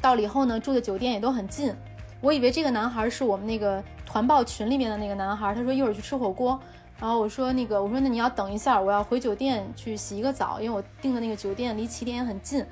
[0.00, 1.74] 到了以后呢，住的酒店也都很近。
[2.20, 6.58] 我以为这个男孩是我们那个团报群里面的那个男孩，他说一会儿去吃火锅，
[6.98, 12.64] 然后我说那个我说那你要等一下，我要回酒店去洗一个澡，因为我订的那个酒店离起点也很近。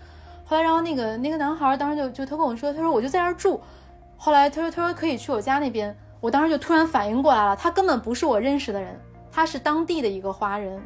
[0.45, 3.61] 后来然后那个那个男孩当时就就他跟我说，他说我就在这儿住。
[4.17, 8.99] 后来他说他说可以去我家那边，我当时就突然反应过来了，他根本不是我认识的人，
[9.31, 10.83] 他是当地的一个华人。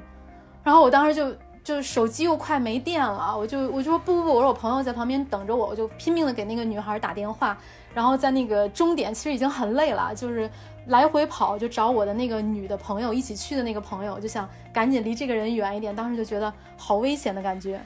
[0.63, 7.57] 然后我当时就就手机又快没电了，我就我就说不不不，我说我朋友在旁边等着我，我就拼命的给那个女孩打电话。
[7.99, 10.49] 然后在那个终点，其实已经很累了，就是
[10.87, 15.97] 来回跑，就找我的那个女的朋友一起去的那个朋友，就想赶紧离这个人远一点。
[15.97, 17.81] 当时就觉得好危险的感觉。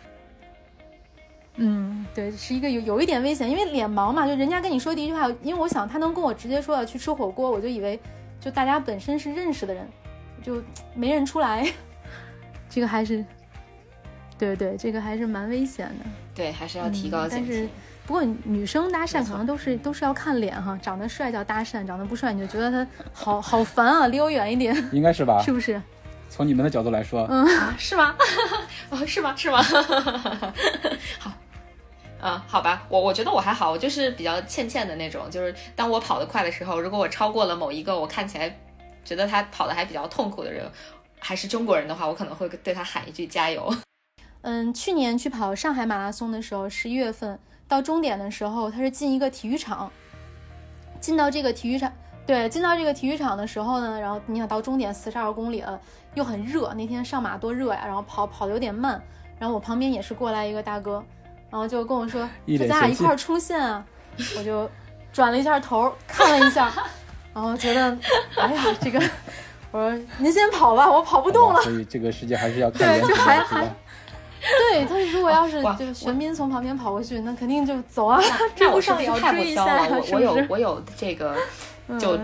[1.55, 7.98] 嗯，对，是一个有有一点危险，因为脸盲嘛，就人家跟你说第一句话，因为我想他能跟我直接说要去吃火锅，我就以为
[8.38, 9.88] 就大家本身是认识的人，
[10.42, 10.62] 就
[10.94, 11.66] 没认出来。
[12.68, 13.25] 这个还是，
[14.37, 16.05] 对对，这个还是蛮危险的。
[16.35, 17.66] 对，还是要提高警惕。
[18.12, 25.40] 不过女生搭讪可能都是都是要看脸哈，长得帅叫搭讪，长得不帅你就觉得他好好烦啊，离我远一点，应该是吧？
[25.42, 25.81] 是不是？
[26.29, 27.48] 从你们的角度来说，嗯，
[27.79, 28.14] 是吗？
[28.90, 29.35] 哦，是吗？
[29.35, 29.62] 是吗？
[31.18, 31.33] 好，
[32.20, 38.55] 嗯，好吧，我我觉得我还好，我就是比较欠欠的那种，就是当我跑得快的时候，如果我超过了某一个我看起来
[39.07, 40.70] 觉得他跑得还比较痛苦的人，
[41.18, 43.75] 还是中国人的话，我可能会对他喊一句加油。
[44.42, 47.38] 嗯，去年去跑上海马拉松的时候，十一月份。
[47.73, 49.91] 到终点的时候，他是进一个体育场，
[51.01, 51.91] 进到这个体育场，
[52.27, 55.81] 对，进到这个体育场的时候呢，然后你想到终点四十二公里了，
[56.13, 59.03] 又很热，那天上马多热呀，然后跑跑的有点慢，
[59.39, 61.03] 然后我旁边也是过来一个大哥，
[61.49, 62.29] 然后就跟我说，
[62.69, 63.83] 咱俩一块冲线啊，
[64.37, 64.69] 我就
[65.11, 66.71] 转了一下头看了一下，
[67.33, 67.99] 然后觉得，
[68.37, 69.01] 哎呀，这个，
[69.73, 73.77] 我说您先跑吧，我跑不动了，所以这个世界还是要 看颜值的。
[74.42, 78.20] 对他如果要是就是玄彬从旁边跑过去，那肯定就走啊，
[78.57, 79.87] 追不上也要追一下。
[79.88, 81.37] 我我有我有这个
[81.98, 82.18] 就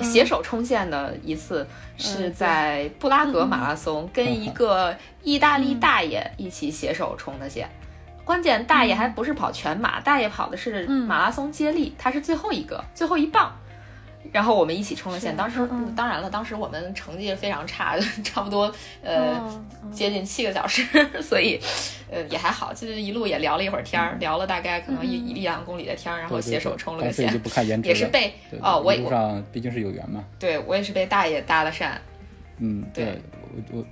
[0.00, 7.68] 携手冲线的一次，是在布拉格马拉松，跟一个意大利大爷一起携手冲的线。
[8.24, 13.52] 关键大爷还不是跑全马，大爷跑的是马拉松接力，他是最后一个，最后一棒。
[14.30, 15.58] 然后我们一起冲了线，当时
[15.96, 20.86] 当然了，当时我们成绩非常差， 差不多呃接近七个小时，
[21.20, 21.60] 所以
[22.10, 27.24] 呃也还好，就是一路也聊了一会儿天儿，聊了大概可能一一两公里的天儿，然后携手冲了个线，
[27.82, 31.92] 也是被哦，我路上毕竟是有缘嘛，对我也是被大爷搭了讪，
[32.58, 33.20] 嗯，对。
[33.54, 33.84] 我我，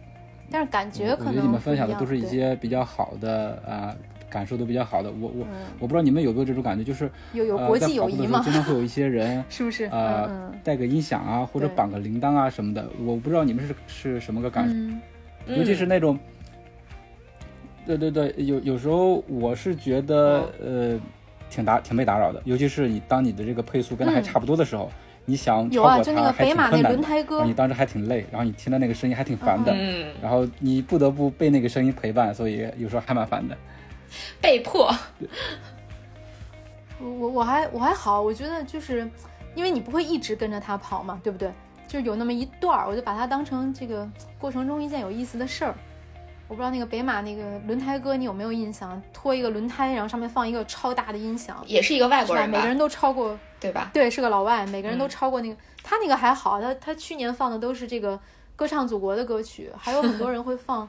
[0.51, 3.95] 但是感觉可能你们分享的都是一些比较好的啊。
[4.31, 5.11] 感受都比较好的。
[5.11, 5.47] 我我
[5.81, 8.41] 我不知道你们有没有这种感觉，就是有有国际友谊吗？
[8.45, 12.89] 经常会有一些人 是不是呃带个音响啊，或者绑个铃铛啊什么的。
[13.05, 14.69] 我不知道你们是是什么个感
[15.47, 16.19] 受，尤其是那种，
[17.87, 21.01] 对对对，有有时候我是觉得呃
[21.51, 24.91] 挺打挺被打扰的，尤其是你当你的这个配速跟他还差不多的时候。
[25.27, 29.73] 你想超过他还挺困难的，你当时还挺累，然后你听到那个声音还挺烦的，
[30.21, 33.57] 然后你不得不被那个声音陪伴，所以有时候还蛮烦的。
[34.41, 34.95] 被迫。
[37.01, 39.11] 我我我还我还好，我觉得就是
[39.55, 41.53] 因为你不会一直跟着他跑嘛，对不对？
[41.89, 45.75] 就是有那么一段儿，我就把它当成这个过程中一件有意思的事儿。
[46.47, 49.01] 我不知道那个北马那个轮胎哥你有没有印象？
[49.13, 53.39] 拖一个轮胎，然后上面放一个超大的音响，也是一个外国人，每个人都超过。
[53.61, 53.91] 对吧？
[53.93, 55.57] 对，是个老外，每个人都超过那个。
[55.83, 58.19] 他那个还好，他他去年放的都是这个
[58.57, 60.89] 歌唱祖国的歌曲，还有很多人会放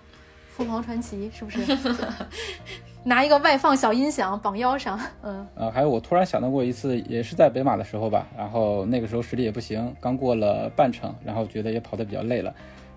[0.55, 1.77] 凤凰传奇，是不是？
[3.03, 5.47] 拿一个外放小音响绑腰上，嗯。
[5.55, 12.53] 呃，还有我突然想到过一次，也是在北马的时候吧，然后那个时候实力也不行，刚过了半程，然后觉得也跑得比较累了，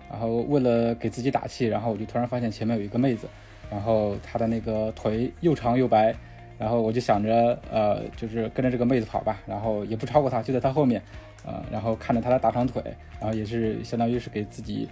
[0.09, 3.27] 然后为了给自己打气，然后我就突然发现前面有一个妹子，
[3.71, 6.15] 然后她的那个腿又长又白。
[6.57, 11.01] 然后我就想着，呃，就是跟着这个妹子跑吧，然后也不超过她，就在她后面，
[11.45, 12.81] 呃，然后看着她的大长腿，
[13.19, 14.87] 然后也是相当于是给自己，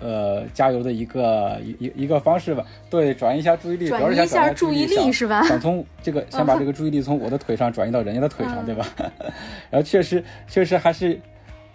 [0.00, 2.64] 呃，加油的一个一一一个方式吧。
[2.88, 5.42] 对，转移一下注意力，转移一下注意力是吧？
[5.46, 8.86] 想从这个 先把这个注意力从我的腿上转移到人家的腿上，对吧？
[9.70, 11.20] 然后确实确实还是，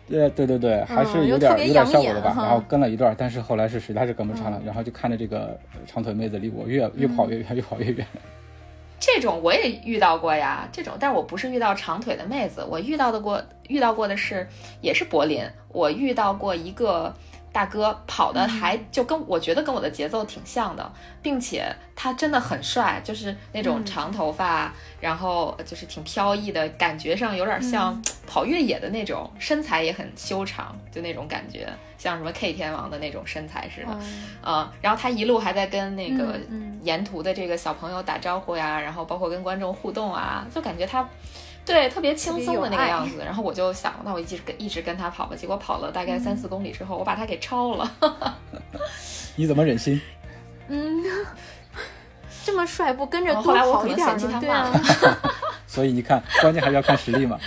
[0.09, 2.33] 呃，对对对，还是有点有点效果的吧。
[2.37, 8.05] 然后跟了一段，但是后来是实在是跟不上了，然后就看着这个长腿妹子离我越越跑越远，越跑越远。
[8.97, 14.47] 这种我也遇到过呀，这种，但是我不是遇到长腿的妹子，我遇到的过，遇到过的是，
[14.81, 17.13] 也是柏林，我遇到过一个。
[17.55, 20.91] 大哥跑的还就跟我觉得跟我的节奏挺像的，
[21.21, 31.65] 并且他真的很帅，就是那种长头发，然后就是挺飘逸的感觉上有点像 跑越野的那种，身材也很修长，就那种感觉，
[31.97, 33.97] 像什么 K 天王的那种身材似的，
[34.43, 36.37] 嗯，然后他一路还在跟那个
[36.81, 41.07] 沿途的这个小朋友打招呼呀，然后包括跟观众互动啊，就感觉他。
[41.65, 45.35] 对，特别轻松的那个样子，然后我就想，那我一直跟一直跟他跑吧。
[45.35, 47.91] 结果跑了大概三四公里之后，我把他给超了。
[49.35, 49.99] 你怎么忍心？
[50.69, 51.03] 嗯，
[52.45, 54.39] 这么帅，不跟着多跑一点吗？
[54.39, 54.71] 对啊。
[55.65, 57.39] 所以你看，关键还是要看实力嘛。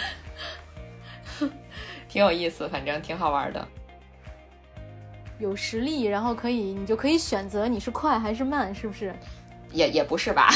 [2.09, 3.69] 挺有意思，反正挺好玩的。
[5.39, 9.15] 有实力，然后可以，你就可以选择你是快还是慢，是不是？
[9.71, 10.51] 也也不是吧，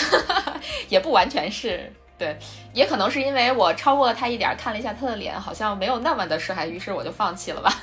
[0.88, 1.92] 也不完全是。
[2.22, 2.36] 对，
[2.72, 7.74] 也可能是因为我超过了他一点，看了一下他的脸，好像没有那么的帅，于是我就放弃了吧。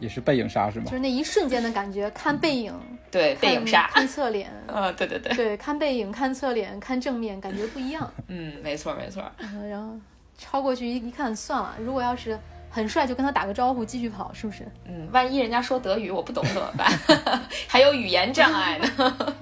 [0.00, 0.86] 也是背影杀是吗？
[0.86, 2.74] 就是那一瞬间的感觉，看背影，
[3.12, 8.12] 对，背影杀，看侧脸，呃，对对对，对，看背影，看侧脸，看正面，感觉不一样。
[8.26, 9.22] 嗯，没错没错。
[9.70, 9.94] 然后
[10.36, 12.36] 超过去一一看，算了，如果要是
[12.70, 14.66] 很帅，就跟他打个招呼，继续跑，是不是？
[14.86, 16.90] 嗯，万一人家说德语我不懂怎么办？
[17.68, 19.34] 还有语言障碍呢。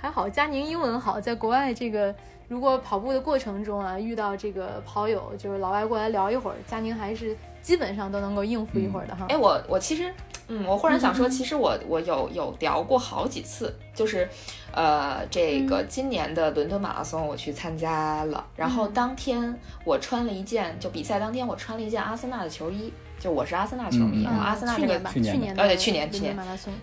[0.00, 2.14] 还好佳宁英文好，在国外这个。
[2.52, 9.24] 如果跑步的过程中啊，遇到这个跑友，就是老外过来聊一会儿，佳宁还是基本上都能够应付一会儿的哈。
[9.30, 10.12] 哎，我我其实，
[10.48, 14.28] 嗯，我忽然想说，其实我我有有聊过好几次，就是，
[14.70, 22.92] 呃，这个今年的伦敦马拉松我去参加了，然后当天我穿了一件，就比赛当天我穿了一件阿森纳的球衣。
[23.22, 26.36] 就我是阿森纳球迷，然后阿森纳这个去年呃对去年去年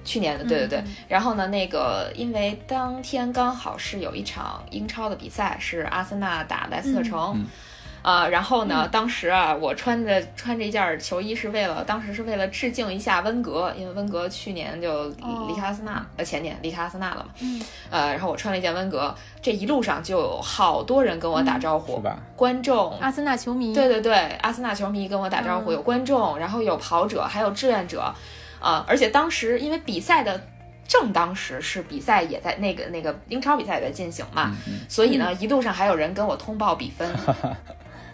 [0.06, 7.46] 去年的对对对，然后呢那个因为当天刚好是有一场英超的比赛，是阿森纳打莱斯特城。
[8.02, 8.88] 啊，然后呢？
[8.92, 17.32] 当时啊，我穿着穿这件球衣是为了，当时是为了致敬一下温格，因为温格去年就离开阿森纳，呃，前年离开阿森纳了嘛。
[17.42, 17.62] 嗯。
[17.90, 22.02] 呃，然后我穿了一件温格，这一路上就有好多人跟我打招呼？
[22.36, 23.74] 观众，阿森纳球迷。
[23.74, 28.14] 对对对，阿森纳球迷跟我打招呼，有观众，然后有跑者，还有志愿者，
[28.62, 30.42] 啊，而且当时因为比赛的
[30.88, 34.56] 正当时是比赛也在那个那个英超比赛也在进行嘛，
[34.88, 37.08] 所以呢，一路上还有人跟我通报比分。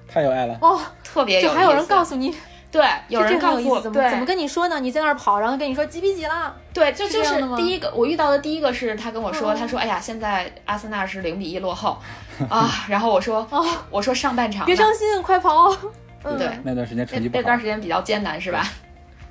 [0.07, 1.53] 太有爱了哦，特别有就。
[1.53, 2.35] 还有人告诉你，
[2.71, 4.79] 对，有人告诉我，怎么怎么跟你说呢？
[4.79, 6.55] 你在那儿跑，然后跟你说几比几了？
[6.73, 11.97] 对，就就是第一个我遇到的第一个是他跟我说，他说，哎呀，现在阿森纳是零比一落后
[12.49, 12.69] 啊。
[12.87, 15.75] 然后我说哦，我说上半场别伤心，快跑。
[16.37, 18.67] 对，那段时间成绩，那段时间比较艰难，是吧？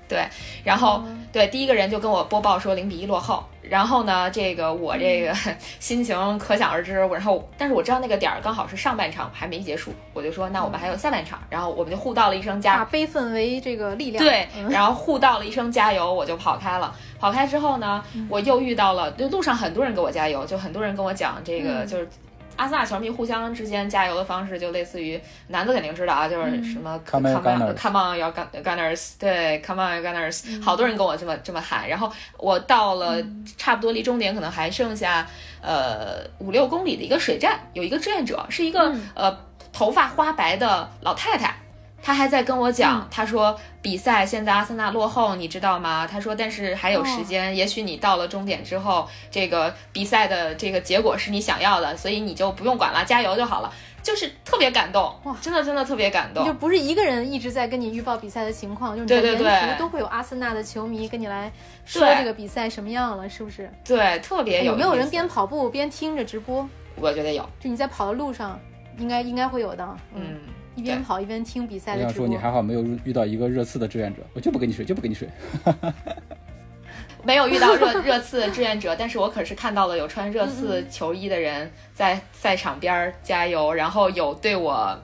[0.09, 0.27] 对，
[0.63, 5.35] 然后对第一个人就跟我播报说零比一落后，然后呢，这个我这个
[5.81, 6.95] 心情可想而知。
[6.95, 14.23] 然后，但是我知道那个点儿刚好是上半场还没结束，我就说那我们还有下半场，然后我们就互道了一声加，把悲愤为这个力量。
[14.23, 16.95] 对，然后互道了一声加油，我就跑开了。
[17.19, 22.09] 跑开之后呢，我又遇到了，就路上很多人给我加油，就很多人跟我讲这个就是。
[22.57, 31.89] 阿森纳球迷互相之间加油的方式就类似于男的肯定知道啊，就是什么 Come on, Come on, your Gunners，对，Come on, your Gunners，好多人跟我这么这么喊。
[31.89, 33.23] 然后我到了
[33.57, 35.27] 差不多离终点可能还剩下
[35.61, 39.37] 呃五六公里的一个水站，有一个志愿者，是一个呃
[39.73, 41.57] 头发花白的老太太。
[42.05, 46.07] 他还在跟我讲，他说比赛现在阿森纳落后，你知道吗？
[46.07, 53.73] 他说，但是还有时间，也许你到了终点之后，这个比赛的这个结果是你想要的，所以你就不用管了，加油就好了。
[54.03, 56.45] 就是特别感动，哇，真的真的特别感动。
[56.45, 61.51] 就不是一个人一直在跟你预报比赛的情况，就是对对对，都会有阿森纳的球迷跟你来
[61.87, 63.73] 说这个比赛什么样了，是不是？
[63.83, 64.73] 对，特别有。
[64.73, 66.69] 有没有人边跑步边听着直播？
[66.97, 67.43] 我觉得有。
[67.59, 68.61] 就你在跑的路上，
[68.99, 70.39] 应该应该会有的，嗯。
[70.75, 75.29] 一边跑一边听比赛的我想说你还好没有遇到一个热刺的志愿者，我就不跟你睡，就不跟你睡。
[77.25, 84.95] 没有遇到热 热刺的志愿者，但是我可是看到了有穿热刺球衣的人在赛场边加油，然后有对我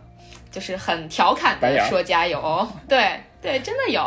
[0.50, 2.66] 就是很调侃的说加油。
[2.86, 4.02] 对对，真的有，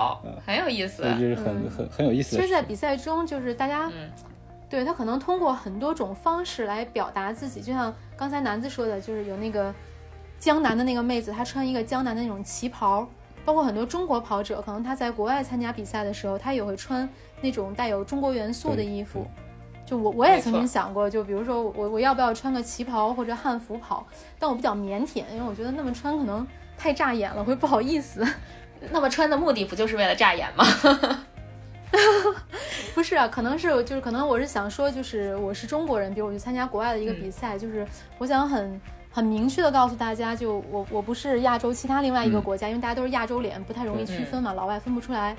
[0.45, 1.02] 很有意思。
[1.19, 2.36] 就是很很很有意思。
[2.36, 3.91] 其实，在比赛中，就是大家，
[4.69, 9.73] 对他可能通过很多种方式来表达自己，就像刚才南子说的，就是有那个。
[10.43, 13.08] 江南的那个妹子，她穿一个江南的那种旗袍，
[13.45, 17.08] 包括很多中国跑者，可能她在国外参加比赛的时候，她也会穿
[17.39, 19.25] 那种带有中国元素的衣服。
[19.86, 24.06] 就我我也曾经想过，就比如说我我要不要穿个旗袍或者汉服跑，
[24.38, 26.45] 但我比较腼腆，因为我觉得那么穿可能
[26.77, 28.27] 太扎眼了，会不好意思。
[28.91, 30.65] 那么穿的目的不就是为了扎眼吗？
[32.93, 38.77] 不是啊，可能是就是可能我是想说，就是我是中国人，比如我去参加国外的一个比赛，就是我想很。
[39.13, 45.36] 很明确的告诉大家，就我我不是亚洲其他另外一个国家，因为大家都是亚洲脸，不太容易区分嘛，老外分不出来。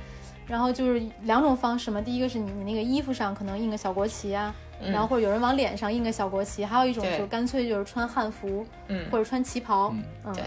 [0.47, 9.93] 然后就是两种方式嘛，第一个是你你那个衣服上可能印个小国旗啊，然后或者有人往脸上印个小国旗，还有一种就干脆就是穿汉服，嗯，或者穿旗袍，
[10.25, 10.45] 嗯，对。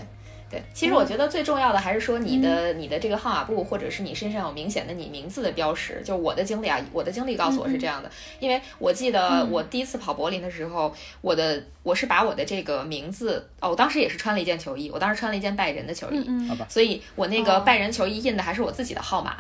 [0.50, 6.02] 对，其实我觉得最重要的还是说你的你的这个号码布，或者是你身上有明显的你名字的标识。
[6.06, 19.36] 就我的经历啊，我的经历告诉我是这样的，因为我记得我第一次跑柏林的时候，我的我是把我的这个名字哦，我当时也是穿了一件球衣，我当时穿了一件拜仁的球衣，好吧，所以我那个拜仁球衣印的还是我自己的号码，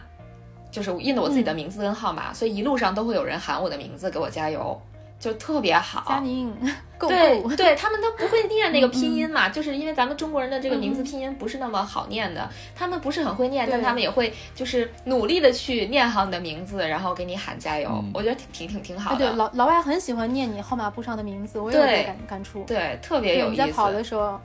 [0.70, 4.82] 就是印的我自己的名字跟号码，所以一路上都会有人喊我的名字给我加油。
[5.20, 6.56] 就特别好，佳宁，
[7.00, 19.18] 对对，他们都不会念那个拼音嘛，就是因为咱们中国人的这个名字拼音不是那么好念的，他们不是很会念，但他们也会就是努力的去念好你的名字，然后给你喊加油，我觉得挺挺挺挺好的。
[19.18, 22.64] 对，老老外很喜欢念你号码布上的名字，我也有感感触。
[22.66, 23.62] 对，特别有意思。
[23.64, 24.40] 你在跑的时候，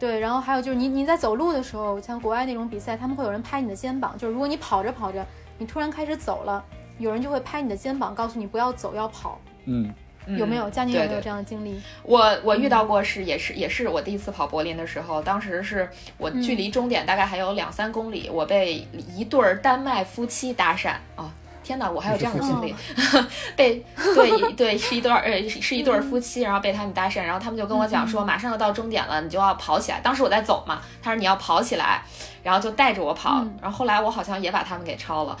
[0.00, 5.24] 对，然后还有就是你你在走路的时候，像国外那种比赛，他们会有人拍你的肩膀，就是如果你跑着跑着，
[5.58, 6.64] 你突然开始走了，
[6.98, 9.38] 有人就会拍你的肩膀，告诉你不要走，要跑。
[9.64, 9.92] 嗯，
[10.36, 10.68] 有没有？
[10.70, 11.80] 佳宁有没有这样的经历？
[12.02, 21.30] 我我遇到过，是也是也是我第一次跑柏林的时候，当时是我距离终点大概还有两三公里，我被一对儿丹麦夫妻搭讪哦，
[21.62, 22.74] 天哪，我还有这样的经历，
[23.56, 30.00] 被对对是一对儿呃是一对儿夫妻，然后被他们搭讪，然后他们就跟我讲说，马上要到终点了，你就要跑起来。
[30.00, 32.02] 当时我在走嘛，他说你要跑起来，
[32.42, 35.36] 然后就带着我跑，然后后来我好像也把他们给超了。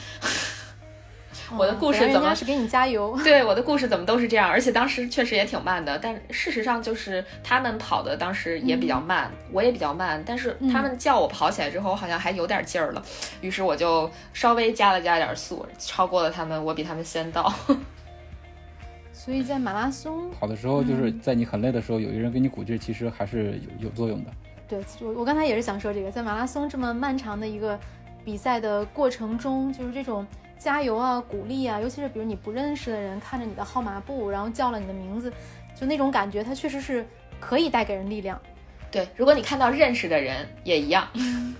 [1.58, 3.18] 我的故事怎么是给你加油？
[3.24, 13.02] 对，我的故事怎么都是这样，而且当时确实也挺慢的，但事实上就是他们跑的当时也比较慢，我也比较慢，但是他们叫我跑起来之后，我好像还有点劲儿了，
[13.40, 17.52] 于是我就稍微加了加点速，超过了他们，我比他们先到。
[19.12, 24.30] 所以在马拉松跑的时候，就是在你很累的时候，有一个人给你鼓劲，其实还是有有作用的。
[24.68, 27.78] 对，我我刚才也是想说这个，在马拉松这么漫长的一个
[28.24, 30.26] 比赛的过程中，就是这种。
[30.60, 35.32] 加油啊，鼓励啊，尤其是比如你不认识的人看着你的号码布，然后叫了你的名字，
[35.74, 37.02] 就那种感觉，它确实是
[37.40, 38.38] 可以带给人力量。
[38.90, 41.08] 对，如果你看到认识的人也一样。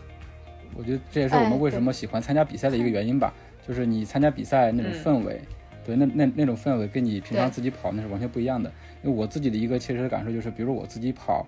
[0.77, 3.33] 我觉得这也是我们为什么喜欢参加比赛的一个原因吧，
[3.67, 5.41] 就是你参加比赛那种氛围，
[5.83, 8.71] 对，那那那种氛围跟你平常自己跑那是完全不一样的。
[9.03, 11.47] 因为我自己的一个切实的感受就是，比如我自己跑，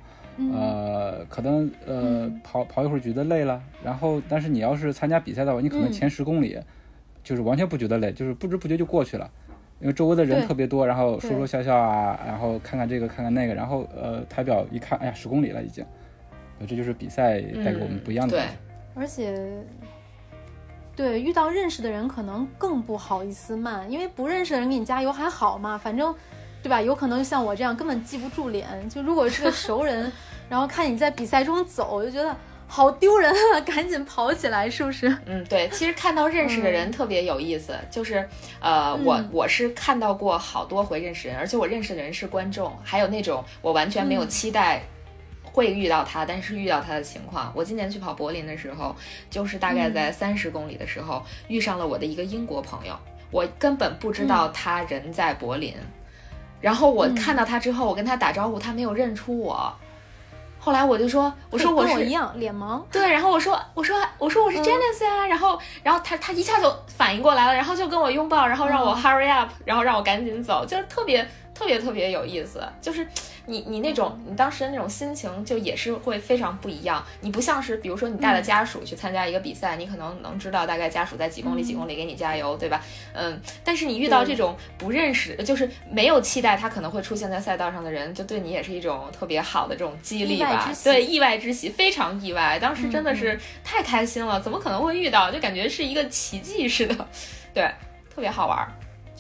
[0.55, 6.59] 呃，可能呃跑跑一会儿觉得累了，然后但是你要是参加比赛的话，你可能前十公里。
[7.23, 9.31] 就是完全不觉得累，就是不知不觉就过去了，
[9.81, 15.85] 因为周围的人特别多，然后说说笑笑啊，然后看看这个看看那个，然后呃台表一看，哎呀十公里了已经，
[16.67, 18.37] 这就是比赛带给我们不一样的。
[18.37, 18.47] 对，
[18.95, 19.63] 而且
[20.97, 26.15] 对，遇到认识的人可能更不好意思慢，因为不认识的人给你加油还好嘛，反正，
[26.63, 26.83] 对吧？
[26.83, 30.11] 有可能像我这样根本记不住脸，就如果是个熟人，
[30.51, 32.37] 然后看你在比赛中走，我就觉得。
[32.75, 33.61] 好丢人啊！
[33.61, 35.07] 赶紧跑起来，是不是？
[35.27, 35.69] 嗯，对。
[35.69, 38.27] 其实看到认识的人特别有意思，就是
[38.61, 44.81] 呃，我我是看到过好多回认识人，而且我认识的人是观众，还有那种我完全没有期待
[45.43, 47.53] 会遇到他，但是遇到他的情况。
[47.55, 48.97] 我今年去跑柏林的时候，
[49.29, 52.99] 就是大概在三十公里的时候遇上了我的一个英国朋友，
[53.31, 55.75] 我根本不知道他人在柏林，
[56.59, 59.71] 然后我看到他之后，我跟他打招呼，他没有认出我。
[60.65, 71.29] 后来我就说，我说我是一样脸盲，对，然后我说我说我说我是 Janice 呀，然后然后他他一下就反应过来了，然后就跟我拥抱，然后让我 hurry up，然后让我赶紧走，就是特别
[71.63, 73.07] 特别特别有意思，就是。
[73.45, 77.05] 你你那种你当时的那种心情就也是会非常不一样。
[77.21, 82.81] 你不像是比如说你带了家属去参加一个比赛，你可能能知道大概家属在几公里几公里给你加油，对吧？
[83.15, 83.41] 嗯。
[83.65, 90.73] 但是你遇到这种不认识，就是没有期待他可能会出现在赛道上的人，就对你也是一种特别好的这种激励吧？
[90.85, 92.61] 对，意外之喜，非常意外。
[92.61, 95.33] 当时真的是太开心了，怎么可能会遇到？
[95.33, 97.09] 就感觉是一个奇迹似的，
[97.53, 97.65] 对，
[98.15, 98.65] 特别好玩。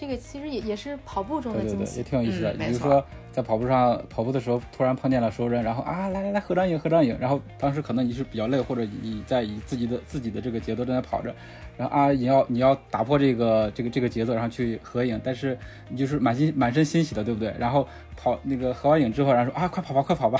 [0.02, 2.52] 这个其实也也是跑步中的惊喜，也挺有意思的。
[2.54, 3.04] 比如说。
[3.30, 7.16] 在跑步上跑步的时候，突然碰见了熟人，然后啊，来来来，合张影，合张影。
[7.18, 11.34] 然后当时可能你是比较累，或者你在以自己的自己的这个节奏正在跑着，
[11.78, 15.18] 然后啊，你要你要打破这个这个这个节奏，然后去合影。
[15.24, 15.56] 但是
[15.88, 17.54] 你就是满心满身欣喜的，对不对？
[17.58, 17.88] 然后
[18.18, 20.38] 跑那个合完影之后，然后说啊，快跑吧，快跑吧，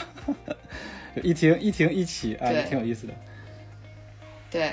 [1.23, 3.15] 一停一停一起，啊，挺有意思的。
[4.51, 4.71] 对。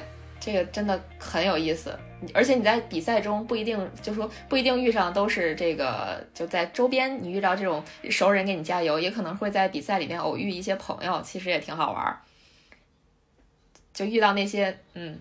[0.51, 1.95] 这个真的很有意思，
[2.33, 12.17] 而且你在比赛中不一定就说不一定遇上都是这个，就在周边你遇到这种熟人给你加油，也可能会在比赛里面偶遇一些朋友，其实也挺好玩儿。
[13.93, 15.19] 就遇到那些嗯，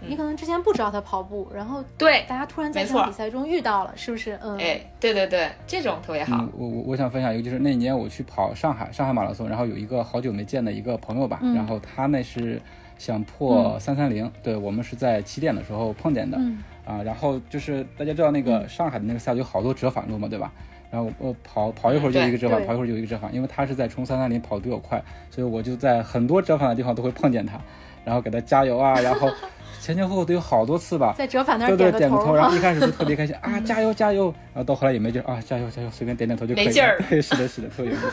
[0.00, 4.36] 你可能之前不知道他跑步，然后对大家突然在场比赛中遇到了，是不是？
[4.42, 6.44] 嗯，哎，对对对，这种特别好。
[6.56, 12.60] 我我我想分享一个，就是那年我去跑上海上海马拉松，然后有一个好久没见的一个朋友吧，然后他那是。
[12.98, 16.38] 想破三三零，对我们是在起点的时候碰见的，
[16.84, 20.52] 啊，然后就是大家知道那个上海的那个赛道有好多折返路嘛，对吧？
[20.90, 27.58] 然后我跑跑一会儿就一个折返，跑一会儿就一个折返，因为他是在冲三三零跑得比我快，所以我就在很多折返的地方都会碰见他，
[28.04, 29.30] 然后给他加油啊，然后
[29.80, 38.06] 前前后后都有好多次吧，在折返那儿点个头，然后一开始就特别开心 啊，加油加油，然后到后来也没劲啊，加油加油，随便点点头就可以了，没劲儿， 对，是的是的，特别有意思。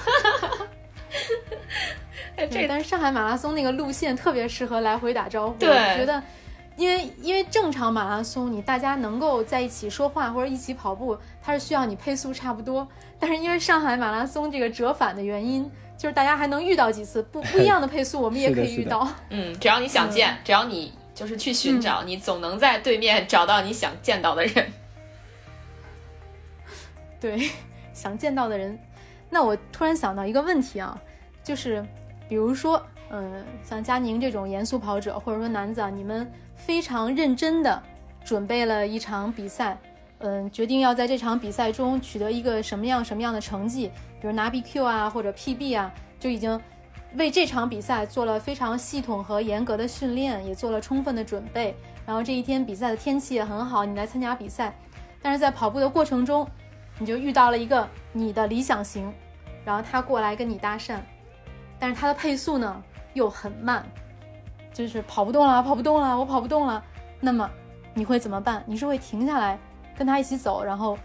[2.48, 5.58] 对，但是上海马拉松那个路线特别适合来回打招呼。
[5.58, 6.22] 对，我觉得，
[6.78, 12.88] 因为因为正常马拉松，你大家能够在一起说话或者一起跑步，它是需要你配速差不多。
[13.20, 19.08] 但是因为上海马拉松这个折返的原因，就是大家还能遇到几次不不一样的配速，我们也 可以遇到。
[19.30, 24.72] 嗯，只要你想见，只要你就是去寻找，你总能在对面找到你想见到的人。
[27.20, 27.50] 对，
[27.94, 28.80] 想见到的人。
[29.30, 30.98] 那我突然想到一个问题啊，
[31.44, 31.86] 就是。
[32.30, 37.82] 比如说，嗯，像佳宁这种严肃跑者，或者说男子，啊，你们非常认真的
[38.24, 39.78] 准备了一场比赛，
[40.20, 43.88] 嗯，决定要在这场比赛中取得一个什么样什么样的成绩，
[44.22, 46.62] 比如拿 BQ 啊，或者 PB 啊，就已经
[47.16, 51.76] 为这场比赛做了非常系统和严格的训练，也做了充分的准备。
[52.06, 54.76] 然后这一天比赛的天气也很好，你来参加比赛，
[55.22, 56.48] 但是在跑步的过程中，
[57.00, 59.12] 你就遇到了一个你的理想型，
[59.66, 61.00] 然后他过来跟你搭讪。
[61.80, 63.84] 但是它的配速呢又很慢，
[64.74, 66.84] 就是跑不动了，跑不动了，我跑不动了。
[67.20, 67.50] 那么
[67.94, 68.64] 你会怎么办？
[68.68, 69.58] 你是会停下来
[69.98, 70.98] 跟他一起走，然后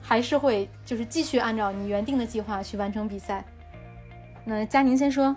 [0.00, 3.44] 还是会就是继续按照你原定的计划去完成比赛？
[4.44, 5.34] 那佳宁先说，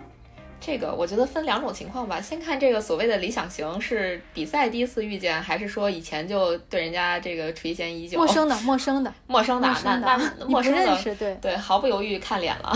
[0.60, 2.20] 这个我觉得分两种情况吧。
[2.20, 8.18] 先看这个所谓的理想型是比赛第一次遇见，还是说以前就对人家这个垂涎已久？
[8.18, 9.96] 陌生的，陌生的， 陌生的，那
[10.38, 12.72] 那陌生的，对对，毫不犹豫看脸了。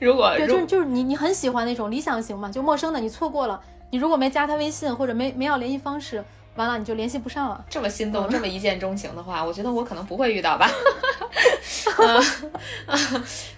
[0.00, 6.24] 如果对，就是就是你你很喜欢那种理想型嘛，就陌生的你错过了，你如果没加他微信或者没没要联系方式，
[6.56, 7.62] 完了你就联系不上了。
[7.68, 10.68] 这么心动，这么一见钟情的话，我觉得我可能不会遇到吧。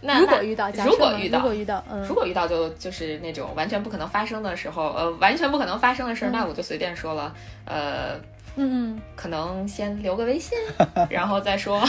[0.03, 7.33] 那如果遇到，如果遇到，如果遇到，如果遇到就就是那种完全不可能发生的时候，呃，完全不可能发生的事儿，那我就随便说了，
[7.65, 8.21] 呃，
[8.57, 10.59] 嗯，可能先留个微信，
[11.09, 11.81] 然后再说。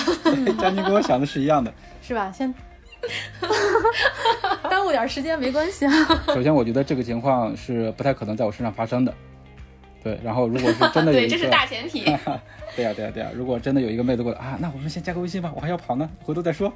[0.59, 2.31] 佳妮跟我想的是一样的，是吧？
[2.31, 2.53] 先。
[4.69, 5.91] 耽误点时间没关系啊。
[6.33, 9.13] 首先，我觉得这个情况是不太可能在我身上发生的。
[10.03, 12.03] 对，然后如果是 真的有一个，对，这是大前提。
[12.75, 13.29] 对呀，对呀，对呀。
[13.33, 16.73] 如果真的有一个妹子过来啊，那我们先加个微信吧，我还要跑呢，回头再说。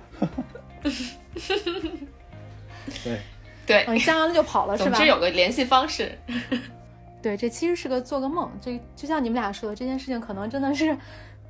[3.03, 3.19] 对
[3.65, 4.91] 对，你加完了就跑了是吧？
[4.91, 6.17] 总之有个联系方式。
[7.21, 8.49] 对，这其实是个做个梦。
[8.61, 10.95] 这就像你们俩说的，这件事情可能真的是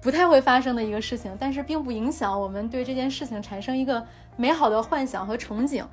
[0.02, 5.84] 不太会发生的一个事情，但是并不影响我们对这件事情产生一个美好的幻想和憧憬。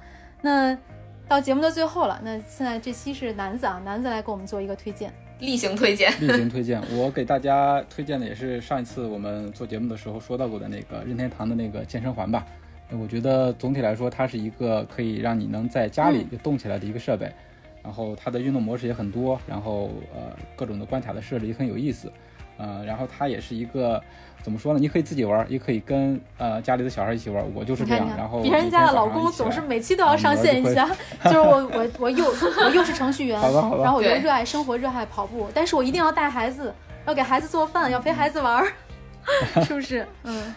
[0.42, 0.76] 那
[1.26, 6.80] 到节目的最后了，那现在这期是男子啊，男子来给我们做一个推荐，例行推荐， 例行推荐。
[6.96, 12.46] 我给大家推荐的也是上一次我们做节目的时候说到过的那个任天堂的那个健身环吧。
[12.90, 17.32] 我觉得总体来说，它是一个可以让你能在家里就动起来的一个设备。
[17.82, 22.12] 然后它的运动模式也很多，然后呃各种的关卡的设置也很有意思，
[22.57, 24.00] 呃，然后它也是一个
[24.42, 24.78] 怎么说呢？
[24.78, 27.44] 你可以自己玩，也可以跟呃家里的小孩一起玩。
[27.55, 28.07] 我就是这样。
[28.16, 30.88] 然后别人家的老公总是每期都要上线一下，
[31.24, 36.72] 就是我我我又我又是程序员，然后我又热爱生活，热爱跑步，但是我一定要带孩子，
[37.07, 38.64] 要给孩子做饭，要陪孩子玩，
[39.66, 40.07] 是不是？
[40.24, 40.55] 嗯。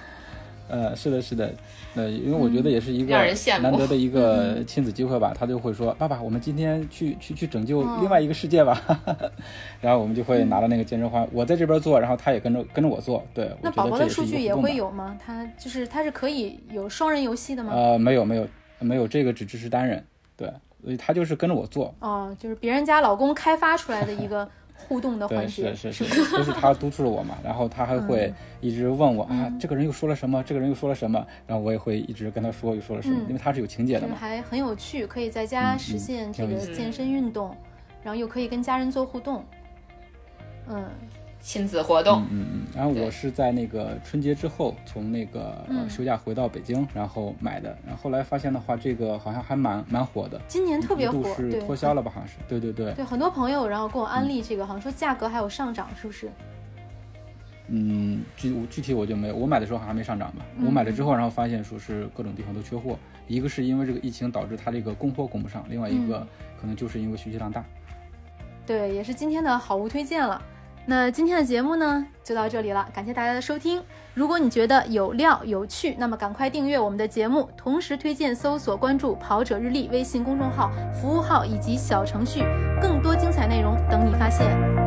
[0.69, 1.53] 呃，是的，是的。
[1.95, 3.15] 呃，因为我觉得也是一个
[3.59, 8.79] 难得的一个 亲子机会吧，他就会说：“爸爸，我们今天去去去拯救另外一个世界吧。
[9.81, 13.25] ”然后我们就会拿到那个健身环，我在这边做，然后他也跟着跟着我做。
[13.33, 15.17] 对，那宝宝的数据也会有吗？
[15.23, 17.73] 他就是他是可以有双人游戏的吗？
[17.73, 18.47] 呃，没有没有
[18.79, 20.05] 没有，这个只支持单人。
[20.35, 20.47] 对，
[20.83, 21.93] 所以他就是跟着我做。
[21.99, 24.47] 哦，就是别人家老公开发出来的一个。
[24.77, 30.43] 互动的环节是是是，都 是他督促了我嘛，然后他还会一直问我啊，这个人又说了什么？
[30.43, 31.25] 这个人又说了什么？
[31.45, 37.55] 然后我也会一直跟他说又说了什么，因为他是有情节的嘛，还很有趣，可以在家实现这个健身运动，
[38.03, 39.43] 然后又可以跟家人做互动，
[40.69, 40.85] 嗯。
[41.39, 52.11] 亲子活动，嗯嗯，然后我是在那个春节之后从那个休假回到北京，然后买的，然后后来发现的话，这个好像还蛮蛮火的，今年特别火，是脱销了吧？
[52.13, 56.29] 好像是，对对对，对很多朋友然后跟我安利这个，好像说价格还有上涨，是不是？
[57.69, 60.45] 嗯，具具体我就没有，我买的时候好像没上涨吧？
[60.65, 66.25] 我买了之后，然后发现说是各种地方都缺货，一个是因为这个疫情导致它这个供货供不上，另外一个
[66.59, 67.63] 可能就是因为需求量大。
[68.65, 70.41] 对，也是今天的好物推荐了。
[70.89, 73.83] 那今天的节目呢，就到这里了，感谢大家的收听。
[74.13, 82.41] 如果你觉得有料有趣，那么赶快订阅我们的节目，同时推荐搜索关注“跑者日历”微信公众号、服务号以及小程序，
[82.81, 84.86] 更多精彩内容等你发现。